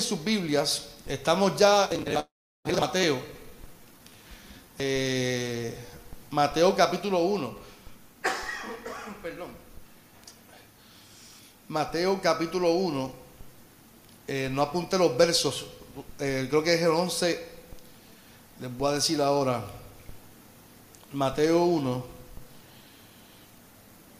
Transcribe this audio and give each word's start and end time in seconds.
sus 0.00 0.22
Biblias. 0.22 0.88
Estamos 1.06 1.56
ya 1.56 1.88
en 1.90 2.06
el 2.06 2.80
Mateo. 2.80 3.18
Eh, 4.78 5.74
Mateo 6.30 6.74
capítulo 6.74 7.18
1. 7.18 7.56
Perdón. 9.22 9.48
Mateo 11.68 12.20
capítulo 12.22 12.72
1. 12.72 13.12
Eh, 14.28 14.48
no 14.50 14.62
apunte 14.62 14.96
los 14.96 15.16
versos. 15.16 15.66
Eh, 16.18 16.46
creo 16.48 16.62
que 16.62 16.74
es 16.74 16.82
el 16.82 16.90
11. 16.90 17.48
Les 18.60 18.76
voy 18.76 18.92
a 18.92 18.94
decir 18.94 19.20
ahora. 19.20 19.64
Mateo 21.12 21.64
1. 21.64 22.04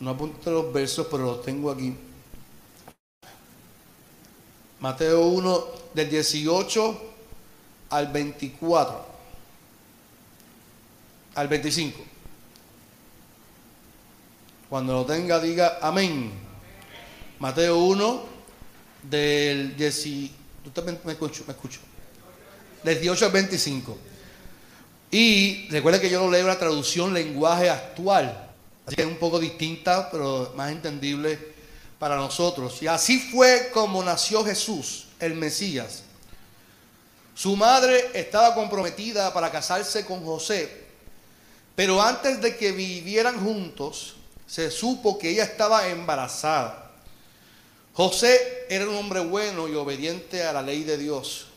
No 0.01 0.11
apunte 0.11 0.51
los 0.51 0.73
versos, 0.73 1.07
pero 1.11 1.25
los 1.25 1.43
tengo 1.43 1.71
aquí. 1.71 1.97
Mateo 4.81 5.27
1 5.27 5.67
del 5.93 6.09
18 6.09 7.03
al 7.91 8.07
24. 8.07 9.07
Al 11.35 11.49
25. 11.49 12.01
Cuando 14.71 14.95
lo 14.95 15.05
tenga, 15.05 15.39
diga 15.39 15.79
amén. 15.83 16.33
Mateo 17.41 17.79
1 17.79 18.23
del 19.03 19.77
18. 19.77 20.33
me 21.05 21.13
escucho, 21.13 21.45
me 21.47 21.53
escucho. 21.53 21.81
Del 22.83 23.01
18 23.01 23.27
al 23.27 23.33
25. 23.33 23.99
Y 25.11 25.69
recuerda 25.69 26.01
que 26.01 26.09
yo 26.09 26.25
lo 26.25 26.31
leo 26.31 26.41
en 26.41 26.47
la 26.47 26.59
traducción 26.59 27.13
lenguaje 27.13 27.69
actual. 27.69 28.49
Así 28.87 28.97
que 28.97 29.03
es 29.03 29.09
un 29.09 29.19
poco 29.19 29.39
distinta, 29.39 30.11
pero 30.11 30.55
más 30.57 30.73
entendible 30.73 31.50
para 32.01 32.17
nosotros. 32.17 32.83
Y 32.83 32.89
así 32.89 33.21
fue 33.21 33.71
como 33.73 34.03
nació 34.03 34.43
Jesús, 34.43 35.07
el 35.21 35.35
Mesías. 35.35 36.03
Su 37.35 37.55
madre 37.55 38.11
estaba 38.15 38.55
comprometida 38.55 39.33
para 39.33 39.53
casarse 39.53 40.05
con 40.07 40.25
José, 40.25 40.89
pero 41.77 42.03
antes 42.03 42.41
de 42.41 42.57
que 42.57 42.73
vivieran 42.73 43.39
juntos, 43.45 44.17
se 44.47 44.71
supo 44.71 45.19
que 45.19 45.31
ella 45.31 45.45
estaba 45.45 45.89
embarazada. 45.89 46.91
José 47.93 48.67
era 48.71 48.89
un 48.89 48.97
hombre 48.97 49.21
bueno 49.21 49.69
y 49.69 49.75
obediente 49.75 50.43
a 50.43 50.55
la 50.55 50.63
ley 50.63 50.85
de 50.85 50.97
Dios. 50.97 51.49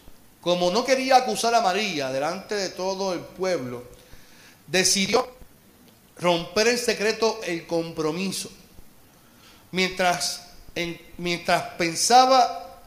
Como 0.41 0.71
no 0.71 0.83
quería 0.83 1.15
acusar 1.15 1.55
a 1.55 1.61
María 1.61 2.11
delante 2.11 2.55
de 2.55 2.69
todo 2.69 3.13
el 3.13 3.21
pueblo, 3.21 3.83
decidió 4.67 5.25
romper 6.17 6.67
en 6.67 6.77
secreto 6.77 7.39
el 7.45 7.65
compromiso. 7.65 8.49
Mientras, 9.73 10.49
mientras 11.17 11.63
pensaba 11.79 12.79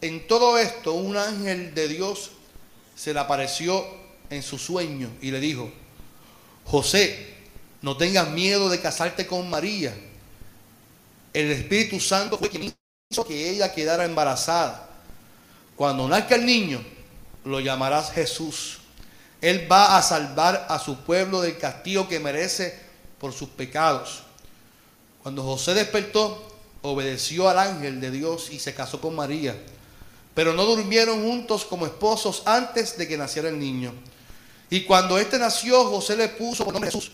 en 0.00 0.26
todo 0.26 0.58
esto, 0.58 0.92
un 0.92 1.16
ángel 1.16 1.72
de 1.72 1.86
Dios 1.86 2.32
se 2.96 3.14
le 3.14 3.20
apareció 3.20 3.86
en 4.28 4.42
su 4.42 4.58
sueño 4.58 5.08
y 5.20 5.30
le 5.30 5.38
dijo, 5.38 5.70
José, 6.64 7.36
no 7.80 7.96
tengas 7.96 8.28
miedo 8.30 8.68
de 8.68 8.80
casarte 8.80 9.24
con 9.24 9.48
María. 9.48 9.94
El 11.32 11.52
Espíritu 11.52 12.00
Santo 12.00 12.36
fue 12.36 12.50
quien 12.50 12.74
hizo 13.08 13.24
que 13.24 13.48
ella 13.48 13.72
quedara 13.72 14.04
embarazada. 14.04 14.90
Cuando 15.76 16.08
nazca 16.08 16.34
el 16.34 16.44
niño, 16.44 16.84
lo 17.44 17.60
llamarás 17.60 18.10
Jesús. 18.10 18.80
Él 19.40 19.70
va 19.70 19.96
a 19.96 20.02
salvar 20.02 20.66
a 20.68 20.80
su 20.80 21.04
pueblo 21.04 21.40
del 21.40 21.56
castigo 21.56 22.08
que 22.08 22.18
merece 22.18 22.76
por 23.20 23.32
sus 23.32 23.48
pecados. 23.48 24.24
Cuando 25.22 25.42
José 25.42 25.74
despertó, 25.74 26.42
obedeció 26.82 27.48
al 27.48 27.58
ángel 27.58 28.00
de 28.00 28.10
Dios 28.10 28.50
y 28.50 28.58
se 28.58 28.74
casó 28.74 29.00
con 29.00 29.14
María. 29.14 29.56
Pero 30.34 30.52
no 30.52 30.64
durmieron 30.64 31.22
juntos 31.22 31.64
como 31.64 31.86
esposos 31.86 32.42
antes 32.44 32.96
de 32.98 33.06
que 33.06 33.16
naciera 33.16 33.48
el 33.48 33.58
niño. 33.58 33.92
Y 34.70 34.84
cuando 34.84 35.18
éste 35.18 35.38
nació, 35.38 35.84
José 35.84 36.16
le 36.16 36.28
puso 36.28 36.64
por 36.64 36.72
nombre 36.72 36.90
Jesús. 36.90 37.12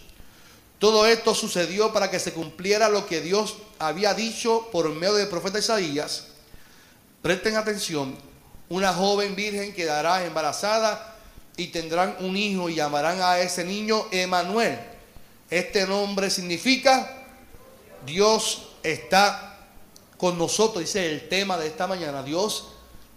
Todo 0.79 1.07
esto 1.07 1.35
sucedió 1.35 1.93
para 1.93 2.11
que 2.11 2.21
se 2.21 2.33
cumpliera 2.33 2.89
lo 2.89 3.07
que 3.07 3.21
Dios 3.21 3.57
había 3.81 4.15
dicho 4.15 4.69
por 4.71 4.89
medio 4.91 5.15
del 5.15 5.29
profeta 5.29 5.59
Isaías. 5.59 6.29
Presten 7.21 7.57
atención, 7.57 8.17
una 8.69 8.95
joven 8.95 9.35
virgen 9.35 9.75
quedará 9.75 10.25
embarazada 10.25 11.17
y 11.57 11.67
tendrán 11.67 12.17
un 12.21 12.37
hijo 12.37 12.71
y 12.71 12.77
llamarán 12.77 13.21
a 13.21 13.41
ese 13.41 13.65
niño 13.65 14.07
Emanuel. 14.13 14.79
Este 15.51 15.85
nombre 15.85 16.31
significa 16.31 17.18
Dios 18.07 18.69
está 18.83 19.59
con 20.17 20.37
nosotros, 20.37 20.81
dice 20.81 21.11
el 21.11 21.29
tema 21.29 21.57
de 21.57 21.69
esta 21.69 21.87
mañana. 21.87 22.23
Dios 22.23 22.69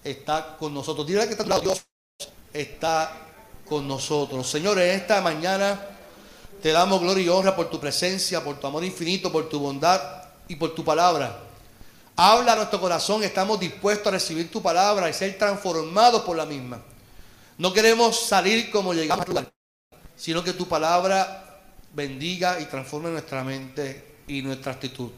está 0.04 0.56
con 0.58 0.74
nosotros. 0.74 1.06
Dile 1.08 1.28
que 1.28 1.34
está 1.34 1.60
Dios 1.60 1.84
está 2.54 3.12
con 3.68 3.88
nosotros. 3.88 4.50
Señores, 4.50 4.96
esta 4.96 5.22
mañana 5.22 5.80
te 6.62 6.72
damos 6.72 7.02
gloria 7.02 7.24
y 7.24 7.30
honra 7.30 7.56
por 7.56 7.70
tu 7.70 7.80
presencia, 7.80 8.44
por 8.44 8.60
tu 8.60 8.68
amor 8.68 8.84
infinito, 8.84 9.32
por 9.32 9.50
tu 9.50 9.60
bondad 9.60 10.00
y 10.48 10.56
por 10.56 10.76
tu 10.76 10.84
palabra. 10.84 11.40
Habla 12.16 12.54
a 12.54 12.56
nuestro 12.58 12.80
corazón, 12.80 13.24
estamos 13.24 13.60
dispuestos 13.60 14.08
a 14.08 14.12
recibir 14.12 14.52
tu 14.52 14.62
palabra 14.62 15.10
y 15.10 15.14
ser 15.14 15.38
transformados 15.38 16.22
por 16.22 16.38
la 16.38 16.46
misma. 16.46 16.82
No 17.58 17.74
queremos 17.74 18.20
salir 18.20 18.70
como 18.70 18.94
llegamos 18.94 19.28
lugar, 19.28 19.52
sino 20.16 20.44
que 20.44 20.54
tu 20.54 20.68
palabra 20.68 21.62
bendiga 21.94 22.60
y 22.60 22.66
transforme 22.66 23.10
nuestra 23.10 23.44
mente 23.44 24.11
y 24.32 24.42
nuestra 24.42 24.72
actitud. 24.72 25.10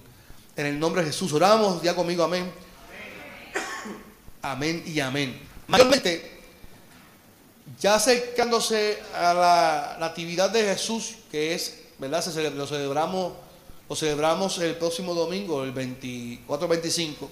En 0.56 0.66
el 0.66 0.80
nombre 0.80 1.02
de 1.04 1.08
Jesús 1.12 1.32
oramos, 1.34 1.82
ya 1.82 1.96
conmigo, 1.96 2.24
amén. 2.24 2.52
Amén 4.42 4.84
y 4.86 5.00
amén. 5.00 5.40
Mayormente, 5.68 6.32
ya 7.80 7.96
acercándose 7.96 9.00
a 9.16 9.34
la, 10.00 10.06
actividad 10.06 10.50
de 10.50 10.64
Jesús, 10.64 11.16
que 11.32 11.54
es, 11.54 11.80
¿verdad? 12.00 12.26
lo 12.56 12.68
celebramos, 12.68 13.34
lo 13.88 13.96
celebramos 13.96 14.58
el 14.60 14.76
próximo 14.76 15.14
domingo, 15.14 15.64
el 15.64 15.74
24-25. 15.74 17.30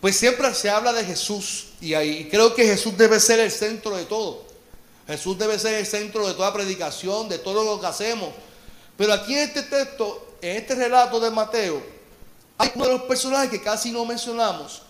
Pues 0.00 0.16
siempre 0.16 0.54
se 0.54 0.70
habla 0.70 0.92
de 0.92 1.04
Jesús 1.04 1.70
y 1.80 1.94
ahí 1.94 2.28
creo 2.30 2.54
que 2.54 2.64
Jesús 2.64 2.96
debe 2.96 3.18
ser 3.18 3.40
el 3.40 3.50
centro 3.50 3.96
de 3.96 4.04
todo. 4.04 4.46
Jesús 5.08 5.36
debe 5.36 5.58
ser 5.58 5.74
el 5.74 5.86
centro 5.86 6.26
de 6.28 6.34
toda 6.34 6.52
predicación, 6.52 7.28
de 7.28 7.38
todo 7.38 7.64
lo 7.64 7.80
que 7.80 7.86
hacemos. 7.86 8.30
Pero 8.96 9.12
aquí 9.12 9.34
en 9.34 9.48
este 9.48 9.62
texto 9.62 10.27
en 10.40 10.56
este 10.56 10.74
relato 10.74 11.18
de 11.20 11.30
Mateo, 11.30 11.82
hay 12.58 12.72
uno 12.74 12.84
de 12.86 12.92
los 12.92 13.02
personajes 13.02 13.50
que 13.50 13.62
casi 13.62 13.90
no 13.90 14.04
mencionamos 14.04 14.82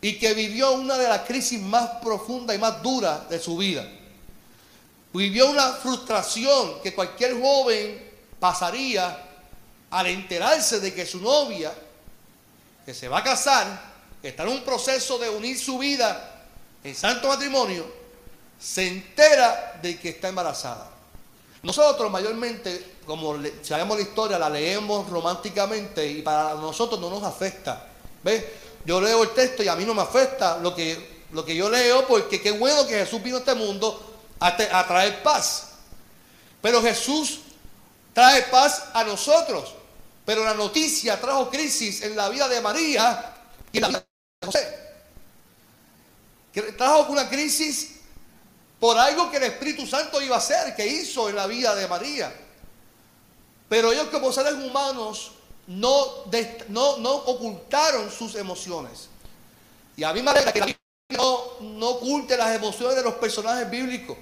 y 0.00 0.18
que 0.18 0.34
vivió 0.34 0.72
una 0.72 0.96
de 0.98 1.08
las 1.08 1.22
crisis 1.22 1.60
más 1.60 1.88
profundas 2.02 2.54
y 2.54 2.58
más 2.58 2.82
duras 2.82 3.28
de 3.28 3.38
su 3.38 3.56
vida. 3.56 3.86
Vivió 5.12 5.50
una 5.50 5.72
frustración 5.72 6.80
que 6.82 6.94
cualquier 6.94 7.40
joven 7.40 8.10
pasaría 8.38 9.24
al 9.90 10.06
enterarse 10.06 10.80
de 10.80 10.92
que 10.92 11.06
su 11.06 11.20
novia, 11.20 11.72
que 12.84 12.92
se 12.92 13.08
va 13.08 13.18
a 13.18 13.24
casar, 13.24 13.94
que 14.20 14.28
está 14.28 14.42
en 14.42 14.50
un 14.50 14.62
proceso 14.62 15.18
de 15.18 15.30
unir 15.30 15.58
su 15.58 15.78
vida 15.78 16.44
en 16.84 16.94
santo 16.94 17.28
matrimonio, 17.28 17.86
se 18.60 18.86
entera 18.86 19.78
de 19.82 19.98
que 19.98 20.10
está 20.10 20.28
embarazada. 20.28 20.95
Nosotros 21.62 22.10
mayormente 22.10 22.96
como 23.06 23.36
sabemos 23.62 23.96
la 23.96 24.02
historia, 24.02 24.38
la 24.38 24.50
leemos 24.50 25.08
románticamente 25.08 26.06
y 26.06 26.22
para 26.22 26.54
nosotros 26.54 27.00
no 27.00 27.08
nos 27.08 27.22
afecta. 27.22 27.86
¿Ves? 28.22 28.44
Yo 28.84 29.00
leo 29.00 29.22
el 29.22 29.30
texto 29.30 29.62
y 29.62 29.68
a 29.68 29.76
mí 29.76 29.84
no 29.84 29.94
me 29.94 30.02
afecta 30.02 30.58
lo 30.58 30.74
que, 30.74 31.24
lo 31.32 31.44
que 31.44 31.54
yo 31.54 31.70
leo 31.70 32.06
porque 32.06 32.42
qué 32.42 32.50
bueno 32.50 32.86
que 32.86 32.94
Jesús 32.94 33.22
vino 33.22 33.36
a 33.36 33.40
este 33.40 33.54
mundo 33.54 34.14
a, 34.40 34.48
a 34.48 34.86
traer 34.86 35.22
paz. 35.22 35.68
Pero 36.60 36.82
Jesús 36.82 37.40
trae 38.12 38.42
paz 38.42 38.86
a 38.92 39.04
nosotros. 39.04 39.72
Pero 40.24 40.44
la 40.44 40.54
noticia 40.54 41.20
trajo 41.20 41.48
crisis 41.48 42.02
en 42.02 42.16
la 42.16 42.28
vida 42.28 42.48
de 42.48 42.60
María 42.60 43.34
y 43.70 43.76
en 43.78 43.82
la 43.82 43.88
vida 43.88 44.06
de 44.40 44.46
José. 44.46 44.86
Trajo 46.76 47.12
una 47.12 47.28
crisis 47.28 47.95
por 48.78 48.98
algo 48.98 49.30
que 49.30 49.38
el 49.38 49.44
Espíritu 49.44 49.86
Santo 49.86 50.20
iba 50.20 50.36
a 50.36 50.38
hacer, 50.38 50.74
que 50.74 50.86
hizo 50.86 51.28
en 51.28 51.36
la 51.36 51.46
vida 51.46 51.74
de 51.74 51.88
María. 51.88 52.32
Pero 53.68 53.92
ellos 53.92 54.08
como 54.08 54.32
seres 54.32 54.54
humanos 54.54 55.32
no, 55.66 56.24
no, 56.68 56.98
no 56.98 57.12
ocultaron 57.12 58.10
sus 58.10 58.34
emociones. 58.34 59.08
Y 59.96 60.04
a 60.04 60.12
mí 60.12 60.22
me 60.22 60.30
alegra 60.30 60.52
que 60.52 60.60
la 60.60 60.66
Biblia 60.66 60.80
no, 61.10 61.60
no 61.60 61.88
oculte 61.88 62.36
las 62.36 62.54
emociones 62.54 62.96
de 62.96 63.02
los 63.02 63.14
personajes 63.14 63.68
bíblicos. 63.70 64.16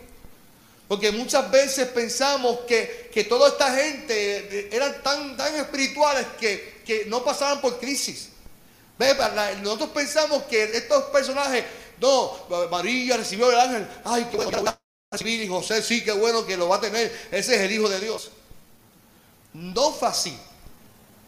Porque 0.86 1.10
muchas 1.10 1.50
veces 1.50 1.88
pensamos 1.88 2.60
que, 2.60 3.10
que 3.12 3.24
toda 3.24 3.48
esta 3.48 3.74
gente 3.74 4.74
eran 4.74 5.02
tan, 5.02 5.36
tan 5.36 5.54
espirituales 5.56 6.26
que, 6.38 6.82
que 6.86 7.06
no 7.06 7.24
pasaban 7.24 7.60
por 7.60 7.80
crisis. 7.80 8.28
Nosotros 9.62 9.90
pensamos 9.90 10.44
que 10.44 10.62
estos 10.62 11.04
personajes 11.04 11.64
no, 12.00 12.32
María 12.70 13.17
recibió 13.17 13.50
el 13.50 13.58
ángel, 13.58 13.88
ay, 14.05 14.26
qué 14.31 14.37
bueno 14.37 14.50
que 14.50 14.56
lo 14.56 14.64
va 14.64 14.70
a 14.70 14.79
recibir, 15.12 15.43
y 15.43 15.49
José 15.49 15.82
sí, 15.82 16.02
qué 16.05 16.12
bueno 16.12 16.44
que 16.44 16.56
lo 16.56 16.69
va 16.69 16.76
a 16.76 16.81
tener, 16.81 17.12
ese 17.31 17.55
es 17.55 17.61
el 17.61 17.73
Hijo 17.73 17.88
de 17.88 18.00
Dios. 18.00 18.31
No 19.55 19.93
fue 19.93 20.08
así. 20.08 20.37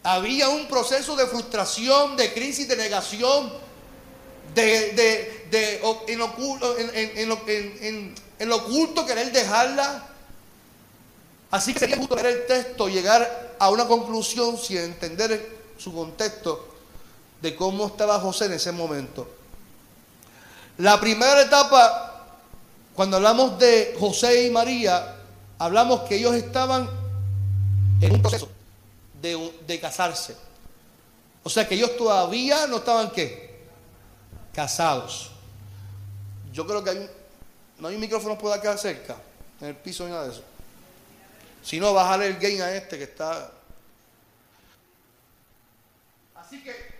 Había 0.03 0.49
un 0.49 0.67
proceso 0.67 1.15
de 1.15 1.25
frustración, 1.27 2.15
de 2.15 2.33
crisis, 2.33 2.67
de 2.67 2.75
negación, 2.75 3.51
de, 4.53 4.91
de, 4.91 5.47
de 5.49 5.81
en, 6.07 6.21
oculto, 6.21 6.77
en, 6.77 6.89
en, 6.93 8.15
en, 8.39 8.49
lo 8.49 8.57
oculto 8.57 9.05
querer 9.05 9.31
dejarla. 9.31 10.07
Así 11.51 11.73
que 11.73 11.79
sería 11.79 11.97
justo 11.97 12.15
ver 12.15 12.25
el 12.25 12.45
texto, 12.45 12.89
llegar 12.89 13.55
a 13.59 13.69
una 13.69 13.87
conclusión 13.87 14.57
sin 14.57 14.77
entender 14.77 15.57
su 15.77 15.93
contexto 15.93 16.67
de 17.41 17.55
cómo 17.55 17.87
estaba 17.87 18.19
José 18.19 18.45
en 18.45 18.53
ese 18.53 18.71
momento. 18.71 19.36
La 20.77 20.99
primera 20.99 21.41
etapa, 21.41 22.27
cuando 22.93 23.17
hablamos 23.17 23.57
de 23.57 23.95
José 23.99 24.45
y 24.45 24.51
María, 24.51 25.15
hablamos 25.57 26.01
que 26.01 26.15
ellos 26.15 26.35
estaban 26.35 26.87
en 27.99 28.11
un 28.11 28.21
proceso 28.21 28.49
de, 29.21 29.79
casarse. 29.81 30.35
O 31.43 31.49
sea 31.49 31.67
que 31.67 31.75
ellos 31.75 31.97
todavía 31.97 32.67
no 32.67 32.77
estaban 32.77 33.09
qué? 33.09 33.65
Casados. 34.53 35.31
Yo 36.53 36.67
creo 36.67 36.83
que 36.83 36.89
hay 36.91 36.97
un, 36.97 37.09
no 37.79 37.87
hay 37.87 37.95
un 37.95 38.01
micrófono 38.01 38.37
por 38.37 38.51
acá 38.53 38.77
cerca, 38.77 39.15
en 39.61 39.67
el 39.69 39.75
piso 39.75 40.05
ni 40.05 40.11
nada 40.11 40.25
de 40.25 40.31
eso. 40.33 40.43
Si 41.63 41.79
no, 41.79 41.93
bajarle 41.93 42.27
el 42.27 42.37
gain 42.37 42.61
a 42.61 42.71
este 42.71 42.97
que 42.97 43.05
está. 43.05 43.51
Así 46.35 46.63
que 46.63 46.96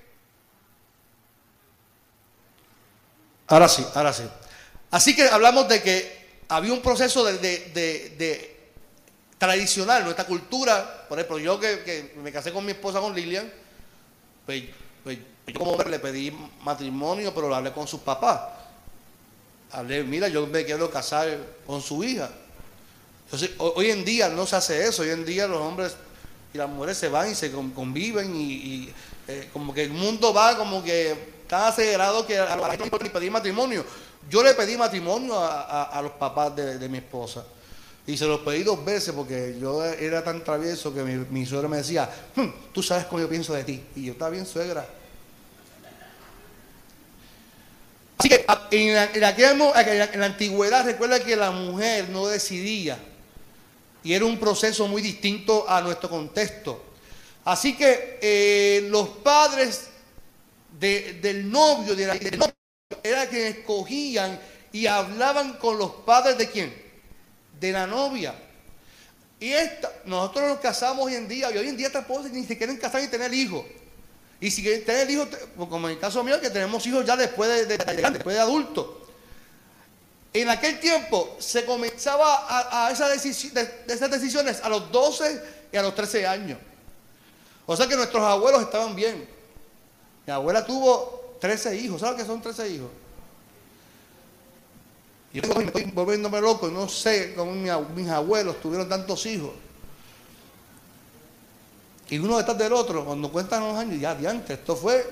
Ahora 3.47 3.69
sí, 3.69 3.85
ahora 3.93 4.13
sí. 4.13 4.23
Así 4.91 5.15
que 5.15 5.23
hablamos 5.23 5.67
de 5.67 5.81
que 5.81 6.17
había 6.49 6.73
un 6.73 6.81
proceso 6.81 7.23
de, 7.23 8.57
tradicional, 9.37 10.03
nuestra 10.03 10.25
cultura. 10.25 11.05
Por 11.07 11.17
ejemplo, 11.17 11.39
yo 11.39 11.59
que, 11.59 12.13
me 12.21 12.31
casé 12.31 12.51
con 12.51 12.65
mi 12.65 12.71
esposa, 12.71 12.99
con 12.99 13.15
Lilian, 13.15 13.51
pues, 14.45 14.63
pues 15.03 15.17
yo 15.47 15.59
como 15.59 15.71
hombre 15.71 15.89
le 15.89 15.99
pedí 15.99 16.31
matrimonio, 16.63 17.33
pero 17.33 17.47
lo 17.47 17.55
hablé 17.55 17.71
con 17.71 17.87
sus 17.87 18.01
papás. 18.01 18.41
Hablé, 19.71 20.03
mira, 20.03 20.27
yo 20.27 20.47
me 20.47 20.65
quiero 20.65 20.89
casar 20.89 21.37
con 21.65 21.81
su 21.81 22.03
hija. 22.03 22.29
Entonces, 23.25 23.51
hoy 23.57 23.91
en 23.91 24.05
día 24.05 24.29
no 24.29 24.45
se 24.45 24.55
hace 24.55 24.87
eso. 24.87 25.03
Hoy 25.03 25.09
en 25.09 25.25
día 25.25 25.47
los 25.47 25.61
hombres 25.61 25.95
y 26.53 26.57
las 26.57 26.69
mujeres 26.69 26.97
se 26.97 27.09
van 27.09 27.31
y 27.31 27.35
se 27.35 27.51
conviven 27.51 28.33
y, 28.35 28.89
eh, 29.27 29.49
como 29.51 29.73
que 29.73 29.83
el 29.83 29.89
mundo 29.89 30.33
va 30.33 30.57
como 30.57 30.81
que 30.81 31.36
tan 31.47 31.63
acelerado 31.63 32.25
que 32.25 32.37
a 32.37 32.55
la 32.55 32.69
gente 32.71 32.97
ni 33.01 33.09
pedí 33.09 33.29
matrimonio. 33.29 33.85
Yo 34.29 34.43
le 34.43 34.53
pedí 34.53 34.77
matrimonio 34.77 35.39
a, 35.39 35.99
los 36.01 36.11
papás 36.13 36.55
de, 36.55 36.89
mi 36.89 36.97
esposa. 36.97 37.45
Y 38.05 38.17
se 38.17 38.25
los 38.25 38.39
pedí 38.41 38.63
dos 38.63 38.83
veces 38.83 39.13
porque 39.13 39.57
yo 39.59 39.83
era 39.83 40.23
tan 40.23 40.43
travieso 40.43 40.93
que 40.93 41.03
mi, 41.03 41.45
suegra 41.45 41.67
me 41.67 41.77
decía, 41.77 42.09
hmm, 42.35 42.73
tú 42.73 42.81
sabes 42.81 43.05
cómo 43.05 43.21
yo 43.21 43.29
pienso 43.29 43.53
de 43.53 43.63
ti. 43.63 43.83
Y 43.95 44.05
yo 44.05 44.13
estaba 44.13 44.31
bien 44.31 44.45
suegra. 44.45 44.87
Así 48.17 48.29
que 48.29 48.45
en 48.71 48.93
la, 48.93 49.05
en 49.13 50.19
la 50.19 50.25
antigüedad 50.25 50.85
recuerda 50.85 51.19
que 51.19 51.35
la 51.35 51.51
mujer 51.51 52.09
no 52.09 52.27
decidía. 52.27 52.97
Y 54.03 54.13
era 54.13 54.25
un 54.25 54.39
proceso 54.39 54.87
muy 54.87 55.01
distinto 55.01 55.69
a 55.69 55.81
nuestro 55.81 56.09
contexto. 56.09 56.81
Así 57.47 57.77
que 57.77 58.19
eh, 58.21 58.87
los 58.89 59.07
padres 59.07 59.89
del 60.79 61.49
novio, 61.49 61.95
de 61.95 62.07
la, 62.07 62.17
era 63.03 63.29
que 63.29 63.47
escogían 63.47 64.39
y 64.71 64.87
hablaban 64.87 65.53
con 65.53 65.77
los 65.77 65.91
padres 66.05 66.37
de 66.37 66.49
quién? 66.49 66.73
De 67.59 67.71
la 67.71 67.87
novia. 67.87 68.35
Y 69.39 69.51
esta, 69.51 69.91
nosotros 70.05 70.49
nos 70.49 70.59
casamos 70.59 71.05
hoy 71.05 71.15
en 71.15 71.27
día, 71.27 71.51
y 71.51 71.57
hoy 71.57 71.67
en 71.69 71.77
día 71.77 71.91
tampoco 71.91 72.23
ni 72.29 72.43
se 72.43 72.57
quieren 72.57 72.77
casar 72.77 73.03
y 73.03 73.07
tener 73.07 73.33
hijos. 73.33 73.65
Y 74.39 74.51
si 74.51 74.61
quieren 74.61 74.85
tener 74.85 75.09
hijos, 75.09 75.27
pues 75.55 75.69
como 75.69 75.87
en 75.87 75.95
el 75.95 75.99
caso 75.99 76.23
mío, 76.23 76.39
que 76.39 76.49
tenemos 76.49 76.85
hijos 76.85 77.05
ya 77.05 77.15
después 77.15 77.67
de, 77.67 77.77
después 77.77 78.35
de 78.35 78.39
adultos. 78.39 78.87
En 80.33 80.49
aquel 80.49 80.79
tiempo 80.79 81.35
se 81.39 81.65
comenzaba 81.65 82.85
a, 82.85 82.91
esa 82.91 83.09
de, 83.09 83.15
esas 83.15 84.11
decisiones 84.11 84.59
a 84.63 84.69
los 84.69 84.91
12 84.91 85.41
y 85.71 85.77
a 85.77 85.81
los 85.81 85.95
13 85.95 86.27
años. 86.27 86.59
O 87.65 87.75
sea 87.75 87.87
que 87.87 87.95
nuestros 87.95 88.23
abuelos 88.23 88.61
estaban 88.61 88.95
bien. 88.95 89.36
Mi 90.27 90.33
abuela 90.33 90.65
tuvo 90.65 91.37
13 91.39 91.77
hijos. 91.77 92.01
¿Sabes 92.01 92.21
qué 92.21 92.27
son 92.27 92.41
13 92.41 92.67
hijos? 92.67 92.89
Y 95.31 95.39
yo 95.39 95.53
estoy 95.53 95.85
volviéndome 95.85 96.41
loco. 96.41 96.67
No 96.67 96.89
sé 96.89 97.33
cómo 97.33 97.53
mis 97.53 98.09
abuelos 98.09 98.59
tuvieron 98.59 98.89
tantos 98.89 99.25
hijos. 99.25 99.51
Y 102.09 102.19
uno 102.19 102.37
detrás 102.37 102.57
del 102.57 102.73
otro, 102.73 103.05
cuando 103.05 103.31
cuentan 103.31 103.61
los 103.61 103.77
años, 103.77 104.01
ya 104.01 104.15
de 104.15 104.27
antes, 104.27 104.59
esto 104.59 104.75
fue. 104.75 105.09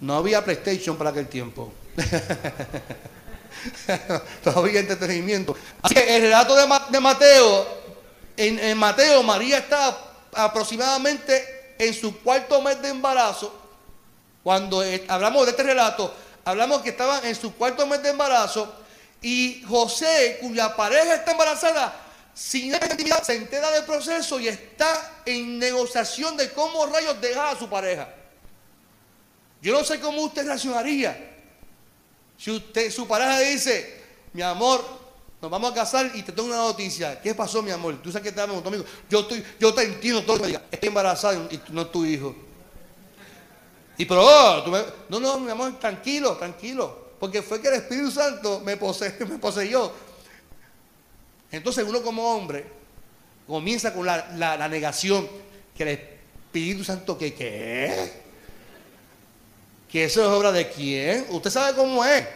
No 0.00 0.16
había 0.16 0.44
PlayStation 0.44 0.96
para 0.96 1.10
aquel 1.10 1.28
tiempo. 1.28 1.72
Todavía 4.44 4.80
entretenimiento. 4.80 5.56
Así 5.80 5.94
que 5.94 6.16
el 6.16 6.22
relato 6.22 6.54
de, 6.54 7.00
Mateo, 7.00 7.66
en, 8.36 8.58
en 8.58 8.76
Mateo, 8.76 9.22
María 9.22 9.58
está 9.58 9.96
aproximadamente 10.34 11.76
en 11.78 11.94
su 11.94 12.20
cuarto 12.20 12.60
mes 12.60 12.80
de 12.82 12.90
embarazo 12.90 13.60
cuando 14.42 14.82
hablamos 15.08 15.44
de 15.44 15.50
este 15.50 15.62
relato, 15.62 16.14
hablamos 16.44 16.82
que 16.82 16.90
estaban 16.90 17.24
en 17.24 17.34
su 17.34 17.54
cuarto 17.54 17.86
mes 17.86 18.02
de 18.02 18.10
embarazo 18.10 18.72
y 19.22 19.62
José, 19.68 20.38
cuya 20.40 20.74
pareja 20.74 21.14
está 21.14 21.32
embarazada, 21.32 21.94
sin 22.32 22.74
actividad, 22.74 23.22
se 23.22 23.36
entera 23.36 23.70
del 23.70 23.84
proceso 23.84 24.40
y 24.40 24.48
está 24.48 25.22
en 25.26 25.58
negociación 25.58 26.36
de 26.36 26.50
cómo 26.52 26.86
rayos 26.86 27.20
dejar 27.20 27.54
a 27.54 27.58
su 27.58 27.68
pareja. 27.68 28.08
Yo 29.60 29.74
no 29.74 29.84
sé 29.84 30.00
cómo 30.00 30.22
usted 30.22 30.46
reaccionaría. 30.46 31.28
Si 32.38 32.50
usted, 32.50 32.90
su 32.90 33.06
pareja 33.06 33.40
dice, 33.40 34.02
mi 34.32 34.40
amor, 34.40 34.82
nos 35.42 35.50
vamos 35.50 35.72
a 35.72 35.74
casar 35.74 36.10
y 36.14 36.22
te 36.22 36.32
tengo 36.32 36.48
una 36.48 36.56
noticia. 36.56 37.20
¿Qué 37.20 37.34
pasó, 37.34 37.62
mi 37.62 37.70
amor? 37.70 38.00
Tú 38.02 38.10
sabes 38.10 38.28
que 38.28 38.32
te 38.32 38.40
amo, 38.40 38.62
amigo. 38.64 38.84
Yo, 39.10 39.20
estoy, 39.20 39.44
yo 39.58 39.74
te 39.74 39.82
entiendo 39.82 40.22
todo. 40.22 40.46
Estoy 40.46 40.88
embarazada 40.88 41.34
y 41.50 41.60
no 41.70 41.82
es 41.82 41.92
tu 41.92 42.06
hijo. 42.06 42.34
Y 44.00 44.06
pero, 44.06 44.24
oh, 44.24 44.64
no, 45.10 45.20
no, 45.20 45.38
mi 45.40 45.50
amor, 45.50 45.78
tranquilo, 45.78 46.34
tranquilo. 46.38 47.10
Porque 47.20 47.42
fue 47.42 47.60
que 47.60 47.68
el 47.68 47.74
Espíritu 47.74 48.10
Santo 48.10 48.60
me, 48.60 48.74
me 49.28 49.38
poseyó. 49.38 49.92
Entonces 51.52 51.84
uno 51.86 52.00
como 52.00 52.34
hombre 52.34 52.64
comienza 53.46 53.92
con 53.92 54.06
la, 54.06 54.68
negación 54.70 55.28
que 55.76 55.82
el 55.82 55.88
Espíritu 55.90 56.82
Santo, 56.82 57.18
que 57.18 57.34
qué? 57.34 58.12
Que 59.86 60.04
eso 60.04 60.22
es 60.22 60.28
obra 60.28 60.50
de 60.50 60.70
quién? 60.70 61.26
Usted 61.28 61.50
sabe 61.50 61.76
cómo 61.76 62.02
es. 62.02 62.26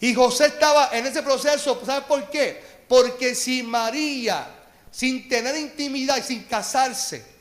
Y 0.00 0.14
José 0.14 0.46
estaba 0.46 0.88
en 0.94 1.04
ese 1.04 1.22
proceso, 1.22 1.78
¿sabe 1.84 2.06
por 2.08 2.30
qué? 2.30 2.58
Porque 2.88 3.34
si 3.34 3.62
María, 3.62 4.46
sin 4.90 5.28
tener 5.28 5.54
intimidad 5.58 6.16
y 6.16 6.22
sin 6.22 6.44
casarse, 6.44 7.35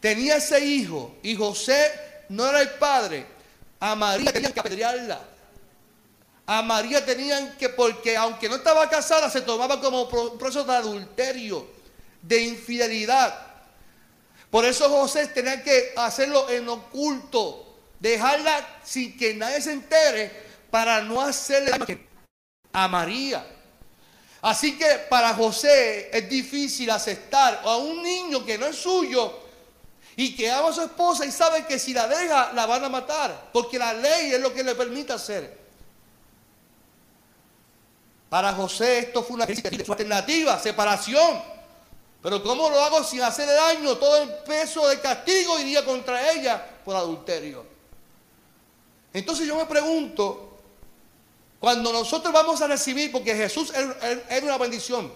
tenía 0.00 0.36
ese 0.36 0.64
hijo 0.64 1.16
y 1.22 1.34
José 1.34 1.92
no 2.28 2.48
era 2.48 2.60
el 2.60 2.70
padre, 2.70 3.26
a 3.80 3.94
María 3.94 4.32
tenían 4.32 4.52
que 4.52 4.60
apedrearla. 4.60 5.20
A 6.46 6.62
María 6.62 7.04
tenían 7.04 7.56
que, 7.58 7.68
porque 7.68 8.16
aunque 8.16 8.48
no 8.48 8.56
estaba 8.56 8.88
casada, 8.88 9.28
se 9.28 9.42
tomaba 9.42 9.80
como 9.80 10.08
proceso 10.08 10.64
de 10.64 10.72
adulterio, 10.72 11.66
de 12.22 12.42
infidelidad. 12.42 13.46
Por 14.50 14.64
eso 14.64 14.88
José 14.88 15.26
tenía 15.26 15.62
que 15.62 15.92
hacerlo 15.94 16.48
en 16.48 16.66
oculto, 16.68 17.76
dejarla 18.00 18.80
sin 18.82 19.16
que 19.16 19.34
nadie 19.34 19.60
se 19.60 19.72
entere 19.72 20.32
para 20.70 21.02
no 21.02 21.20
hacerle 21.20 21.70
daño 21.70 22.00
a 22.72 22.88
María. 22.88 23.46
Así 24.40 24.78
que 24.78 24.86
para 25.10 25.34
José 25.34 26.08
es 26.16 26.28
difícil 26.30 26.90
aceptar 26.90 27.60
a 27.62 27.76
un 27.76 28.02
niño 28.02 28.46
que 28.46 28.56
no 28.56 28.66
es 28.66 28.76
suyo 28.76 29.47
y 30.20 30.34
que 30.34 30.50
ama 30.50 30.70
a 30.70 30.72
su 30.72 30.80
esposa 30.82 31.24
y 31.24 31.30
sabe 31.30 31.64
que 31.64 31.78
si 31.78 31.94
la 31.94 32.08
deja 32.08 32.52
la 32.52 32.66
van 32.66 32.82
a 32.82 32.88
matar, 32.88 33.50
porque 33.52 33.78
la 33.78 33.92
ley 33.92 34.32
es 34.32 34.40
lo 34.40 34.52
que 34.52 34.64
le 34.64 34.74
permite 34.74 35.12
hacer. 35.12 35.56
Para 38.28 38.52
José 38.52 38.98
esto 38.98 39.22
fue 39.22 39.36
una 39.36 39.44
alternativa, 39.44 40.58
separación. 40.58 41.40
Pero 42.20 42.42
¿cómo 42.42 42.68
lo 42.68 42.80
hago 42.80 43.04
sin 43.04 43.22
hacerle 43.22 43.54
daño? 43.54 43.96
Todo 43.96 44.20
el 44.20 44.28
peso 44.44 44.88
de 44.88 44.98
castigo 44.98 45.56
iría 45.60 45.84
contra 45.84 46.32
ella 46.32 46.66
por 46.84 46.96
adulterio. 46.96 47.64
Entonces 49.12 49.46
yo 49.46 49.54
me 49.54 49.66
pregunto, 49.66 50.58
cuando 51.60 51.92
nosotros 51.92 52.34
vamos 52.34 52.60
a 52.60 52.66
recibir, 52.66 53.12
porque 53.12 53.36
Jesús 53.36 53.72
es, 53.72 54.42
una 54.42 54.58
bendición, 54.58 55.12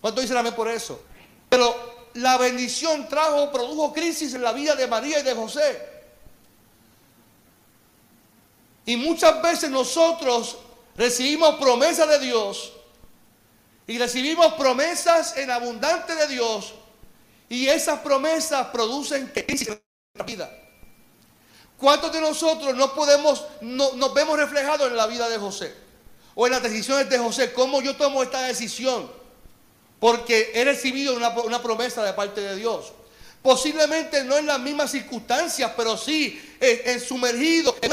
¿cuánto 0.00 0.22
dicen 0.22 0.38
amén 0.38 0.54
por 0.54 0.68
eso? 0.68 1.02
Pero 1.50 1.99
la 2.14 2.36
bendición 2.38 3.08
trajo, 3.08 3.50
produjo 3.52 3.92
crisis 3.92 4.34
en 4.34 4.42
la 4.42 4.52
vida 4.52 4.74
de 4.74 4.86
María 4.86 5.20
y 5.20 5.22
de 5.22 5.34
José. 5.34 5.88
Y 8.86 8.96
muchas 8.96 9.40
veces 9.42 9.70
nosotros 9.70 10.56
recibimos 10.96 11.56
promesas 11.56 12.08
de 12.08 12.18
Dios 12.18 12.72
y 13.86 13.98
recibimos 13.98 14.54
promesas 14.54 15.36
en 15.36 15.50
abundante 15.50 16.14
de 16.14 16.26
Dios 16.26 16.74
y 17.48 17.68
esas 17.68 18.00
promesas 18.00 18.68
producen 18.68 19.28
crisis 19.28 19.68
en 19.68 19.80
nuestra 20.14 20.24
vida. 20.24 20.56
¿Cuántos 21.76 22.12
de 22.12 22.20
nosotros 22.20 22.74
no 22.74 22.94
podemos, 22.94 23.44
no, 23.60 23.92
nos 23.92 24.12
vemos 24.12 24.38
reflejados 24.38 24.88
en 24.88 24.96
la 24.96 25.06
vida 25.06 25.28
de 25.28 25.38
José? 25.38 25.74
O 26.34 26.46
en 26.46 26.52
las 26.52 26.62
decisiones 26.62 27.08
de 27.08 27.18
José. 27.18 27.52
¿Cómo 27.52 27.80
yo 27.80 27.96
tomo 27.96 28.22
esta 28.22 28.42
decisión? 28.42 29.10
Porque 30.00 30.50
he 30.54 30.64
recibido 30.64 31.14
una, 31.14 31.62
promesa 31.62 32.02
de 32.02 32.12
parte 32.14 32.40
de 32.40 32.56
Dios. 32.56 32.92
Posiblemente 33.42 34.24
no 34.24 34.36
en 34.36 34.46
las 34.46 34.58
mismas 34.58 34.90
circunstancias, 34.90 35.70
pero 35.76 35.96
sí 35.96 36.40
en, 36.58 36.94
en 36.94 37.00
sumergido 37.00 37.76
en 37.80 37.92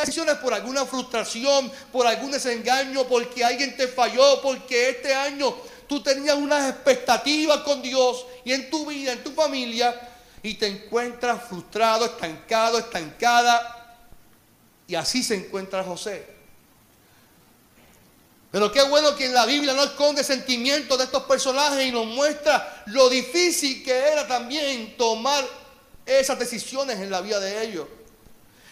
decisiones 0.00 0.36
por 0.36 0.54
alguna 0.54 0.86
frustración, 0.86 1.70
por 1.92 2.06
algún 2.06 2.30
desengaño, 2.30 3.04
porque 3.04 3.44
alguien 3.44 3.76
te 3.76 3.86
falló, 3.86 4.40
porque 4.40 4.90
este 4.90 5.14
año 5.14 5.54
tú 5.86 6.02
tenías 6.02 6.36
unas 6.36 6.70
expectativas 6.70 7.60
con 7.60 7.82
Dios 7.82 8.24
y 8.44 8.52
en 8.52 8.70
tu 8.70 8.86
vida, 8.86 9.12
en 9.12 9.22
tu 9.22 9.32
familia, 9.32 10.08
y 10.42 10.54
te 10.54 10.66
encuentras 10.66 11.44
frustrado, 11.44 12.06
estancado, 12.06 12.78
estancada. 12.78 13.98
Y 14.86 14.94
así 14.94 15.22
se 15.22 15.34
encuentra 15.34 15.84
José. 15.84 16.39
Pero 18.50 18.72
qué 18.72 18.82
bueno 18.82 19.14
que 19.14 19.26
en 19.26 19.34
la 19.34 19.46
Biblia 19.46 19.74
no 19.74 19.84
esconde 19.84 20.24
sentimientos 20.24 20.98
de 20.98 21.04
estos 21.04 21.22
personajes 21.24 21.86
y 21.86 21.92
nos 21.92 22.06
muestra 22.06 22.82
lo 22.86 23.08
difícil 23.08 23.84
que 23.84 23.96
era 23.96 24.26
también 24.26 24.96
tomar 24.96 25.44
esas 26.04 26.38
decisiones 26.38 26.98
en 26.98 27.10
la 27.10 27.20
vida 27.20 27.38
de 27.38 27.64
ellos. 27.64 27.86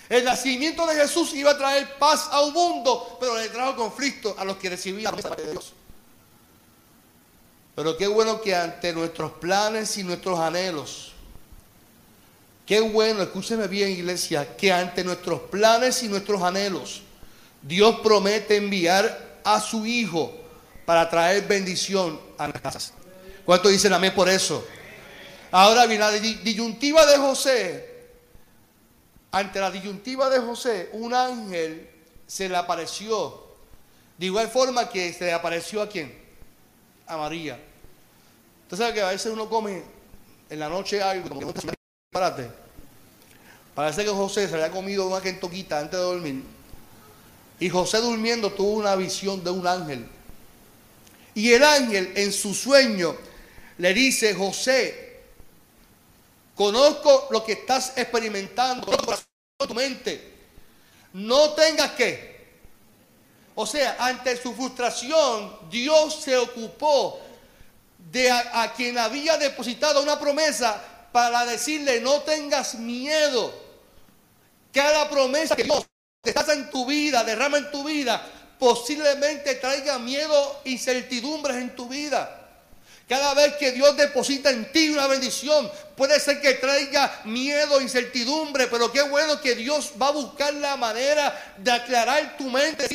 El 0.08 0.24
nacimiento 0.24 0.86
de 0.86 0.94
Jesús 0.94 1.32
iba 1.34 1.52
a 1.52 1.58
traer 1.58 1.96
paz 1.98 2.28
a 2.32 2.40
un 2.40 2.52
mundo, 2.52 3.18
pero 3.20 3.36
le 3.36 3.48
trajo 3.50 3.76
conflicto 3.76 4.34
a 4.38 4.44
los 4.44 4.56
que 4.56 4.70
recibían 4.70 5.14
la 5.14 5.36
de 5.36 5.50
Dios. 5.52 5.72
Pero 7.76 7.96
qué 7.96 8.08
bueno 8.08 8.40
que 8.40 8.56
ante 8.56 8.92
nuestros 8.92 9.32
planes 9.32 9.96
y 9.98 10.02
nuestros 10.02 10.40
anhelos, 10.40 11.12
qué 12.66 12.80
bueno, 12.80 13.22
escúcheme 13.22 13.68
bien 13.68 13.90
iglesia, 13.90 14.56
que 14.56 14.72
ante 14.72 15.04
nuestros 15.04 15.42
planes 15.42 16.02
y 16.02 16.08
nuestros 16.08 16.42
anhelos, 16.42 17.02
Dios 17.62 18.00
promete 18.02 18.56
enviar 18.56 19.27
a 19.44 19.60
su 19.60 19.86
Hijo 19.86 20.32
para 20.84 21.08
traer 21.08 21.46
bendición 21.46 22.20
a 22.38 22.44
nuestras 22.44 22.62
casas. 22.62 22.92
¿Cuántos 23.44 23.70
dicen 23.70 23.92
amén 23.92 24.14
por 24.14 24.28
eso? 24.28 24.66
Ahora 25.50 25.86
bien, 25.86 26.00
la 26.00 26.10
disyuntiva 26.10 27.06
de 27.06 27.16
José 27.16 27.98
ante 29.30 29.60
la 29.60 29.70
disyuntiva 29.70 30.30
de 30.30 30.40
José, 30.40 30.90
un 30.92 31.12
ángel 31.12 31.88
se 32.26 32.48
le 32.48 32.56
apareció. 32.56 33.46
De 34.16 34.26
igual 34.26 34.48
forma 34.48 34.88
que 34.88 35.12
se 35.12 35.26
le 35.26 35.32
apareció 35.32 35.82
a 35.82 35.88
quién? 35.88 36.12
A 37.06 37.16
María. 37.16 37.58
Usted 38.64 38.76
sabe 38.76 38.94
que 38.94 39.02
a 39.02 39.08
veces 39.08 39.32
uno 39.32 39.48
come 39.48 39.82
en 40.48 40.58
la 40.58 40.68
noche 40.68 41.02
algo, 41.02 41.52
que 41.52 41.72
Párate. 42.10 42.50
Parece 43.74 44.04
que 44.04 44.10
José 44.10 44.48
se 44.48 44.54
había 44.54 44.70
comido 44.70 45.06
una 45.06 45.20
quentoquita 45.20 45.78
antes 45.78 45.98
de 45.98 46.04
dormir. 46.04 46.42
Y 47.60 47.68
José 47.68 47.98
durmiendo 47.98 48.52
tuvo 48.52 48.72
una 48.72 48.94
visión 48.96 49.42
de 49.42 49.50
un 49.50 49.66
ángel. 49.66 50.06
Y 51.34 51.52
el 51.52 51.64
ángel 51.64 52.12
en 52.16 52.32
su 52.32 52.54
sueño 52.54 53.16
le 53.78 53.94
dice, 53.94 54.34
José, 54.34 55.08
Conozco 56.58 57.28
lo 57.30 57.44
que 57.44 57.52
estás 57.52 57.92
experimentando, 57.96 58.90
en 58.90 59.68
tu 59.68 59.74
mente. 59.74 60.34
No 61.12 61.50
tengas 61.50 61.92
que. 61.92 62.36
O 63.54 63.64
sea, 63.64 63.96
ante 64.00 64.36
su 64.36 64.52
frustración, 64.54 65.70
Dios 65.70 66.20
se 66.20 66.36
ocupó 66.36 67.20
de 68.10 68.28
a, 68.32 68.72
quien 68.76 68.98
había 68.98 69.36
depositado 69.36 70.02
una 70.02 70.18
promesa 70.18 70.82
para 71.12 71.44
decirle, 71.44 72.00
no 72.00 72.22
tengas 72.22 72.74
miedo. 72.74 73.54
Cada 74.72 75.08
promesa 75.08 75.54
que 75.54 75.62
Dios 75.62 75.86
hace 76.36 76.52
en 76.52 76.70
tu 76.70 76.86
vida, 76.86 77.24
derrama 77.24 77.58
en 77.58 77.70
tu 77.70 77.84
vida, 77.84 78.24
posiblemente 78.58 79.54
traiga 79.56 79.98
miedo, 79.98 80.60
y 80.64 80.72
incertidumbres 80.72 81.56
en 81.56 81.74
tu 81.74 81.88
vida. 81.88 82.38
Cada 83.08 83.32
vez 83.32 83.54
que 83.54 83.72
Dios 83.72 83.96
deposita 83.96 84.50
en 84.50 84.70
ti 84.70 84.90
una 84.90 85.06
bendición, 85.06 85.70
puede 85.96 86.20
ser 86.20 86.42
que 86.42 86.54
traiga 86.54 87.22
miedo, 87.24 87.80
incertidumbre, 87.80 88.66
pero 88.66 88.92
qué 88.92 89.00
bueno 89.02 89.40
que 89.40 89.54
Dios 89.54 89.92
va 90.00 90.08
a 90.08 90.12
buscar 90.12 90.52
la 90.54 90.76
manera 90.76 91.54
de 91.56 91.70
aclarar 91.70 92.36
tu 92.36 92.50
mente. 92.50 92.86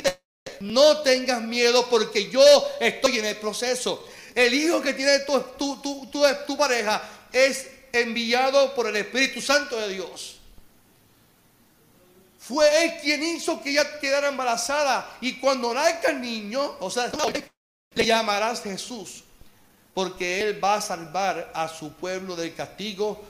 No 0.60 1.00
tengas 1.00 1.42
miedo 1.42 1.90
porque 1.90 2.30
yo 2.30 2.44
estoy 2.80 3.20
en 3.20 3.26
el 3.26 3.38
proceso. 3.38 4.08
El 4.36 4.54
hijo 4.54 4.82
que 4.82 4.94
tiene 4.94 5.20
tu, 5.20 6.58
pareja 6.58 7.02
es 7.32 7.68
enviado 7.92 8.76
por 8.76 8.88
el 8.88 8.96
Espíritu 8.96 9.42
Santo 9.42 9.80
de 9.80 9.90
Dios. 9.90 10.33
Fue 12.46 12.84
él 12.84 12.94
quien 13.02 13.24
hizo 13.24 13.62
que 13.62 13.70
ella 13.70 14.00
quedara 14.00 14.28
embarazada. 14.28 15.18
Y 15.22 15.40
cuando 15.40 15.74
nazca 15.74 16.12
el 16.12 16.20
niño, 16.20 16.76
o 16.82 16.90
sea, 16.90 17.10
le 17.96 18.06
llamarás 18.06 18.62
Jesús 18.62 19.24
porque 19.94 20.42
Él 20.42 20.62
va 20.62 20.76
a 20.76 20.82
salvar 20.82 21.52
a 21.54 21.68
su 21.70 21.94
pueblo 21.94 22.36
del 22.36 22.54
castigo 22.54 23.24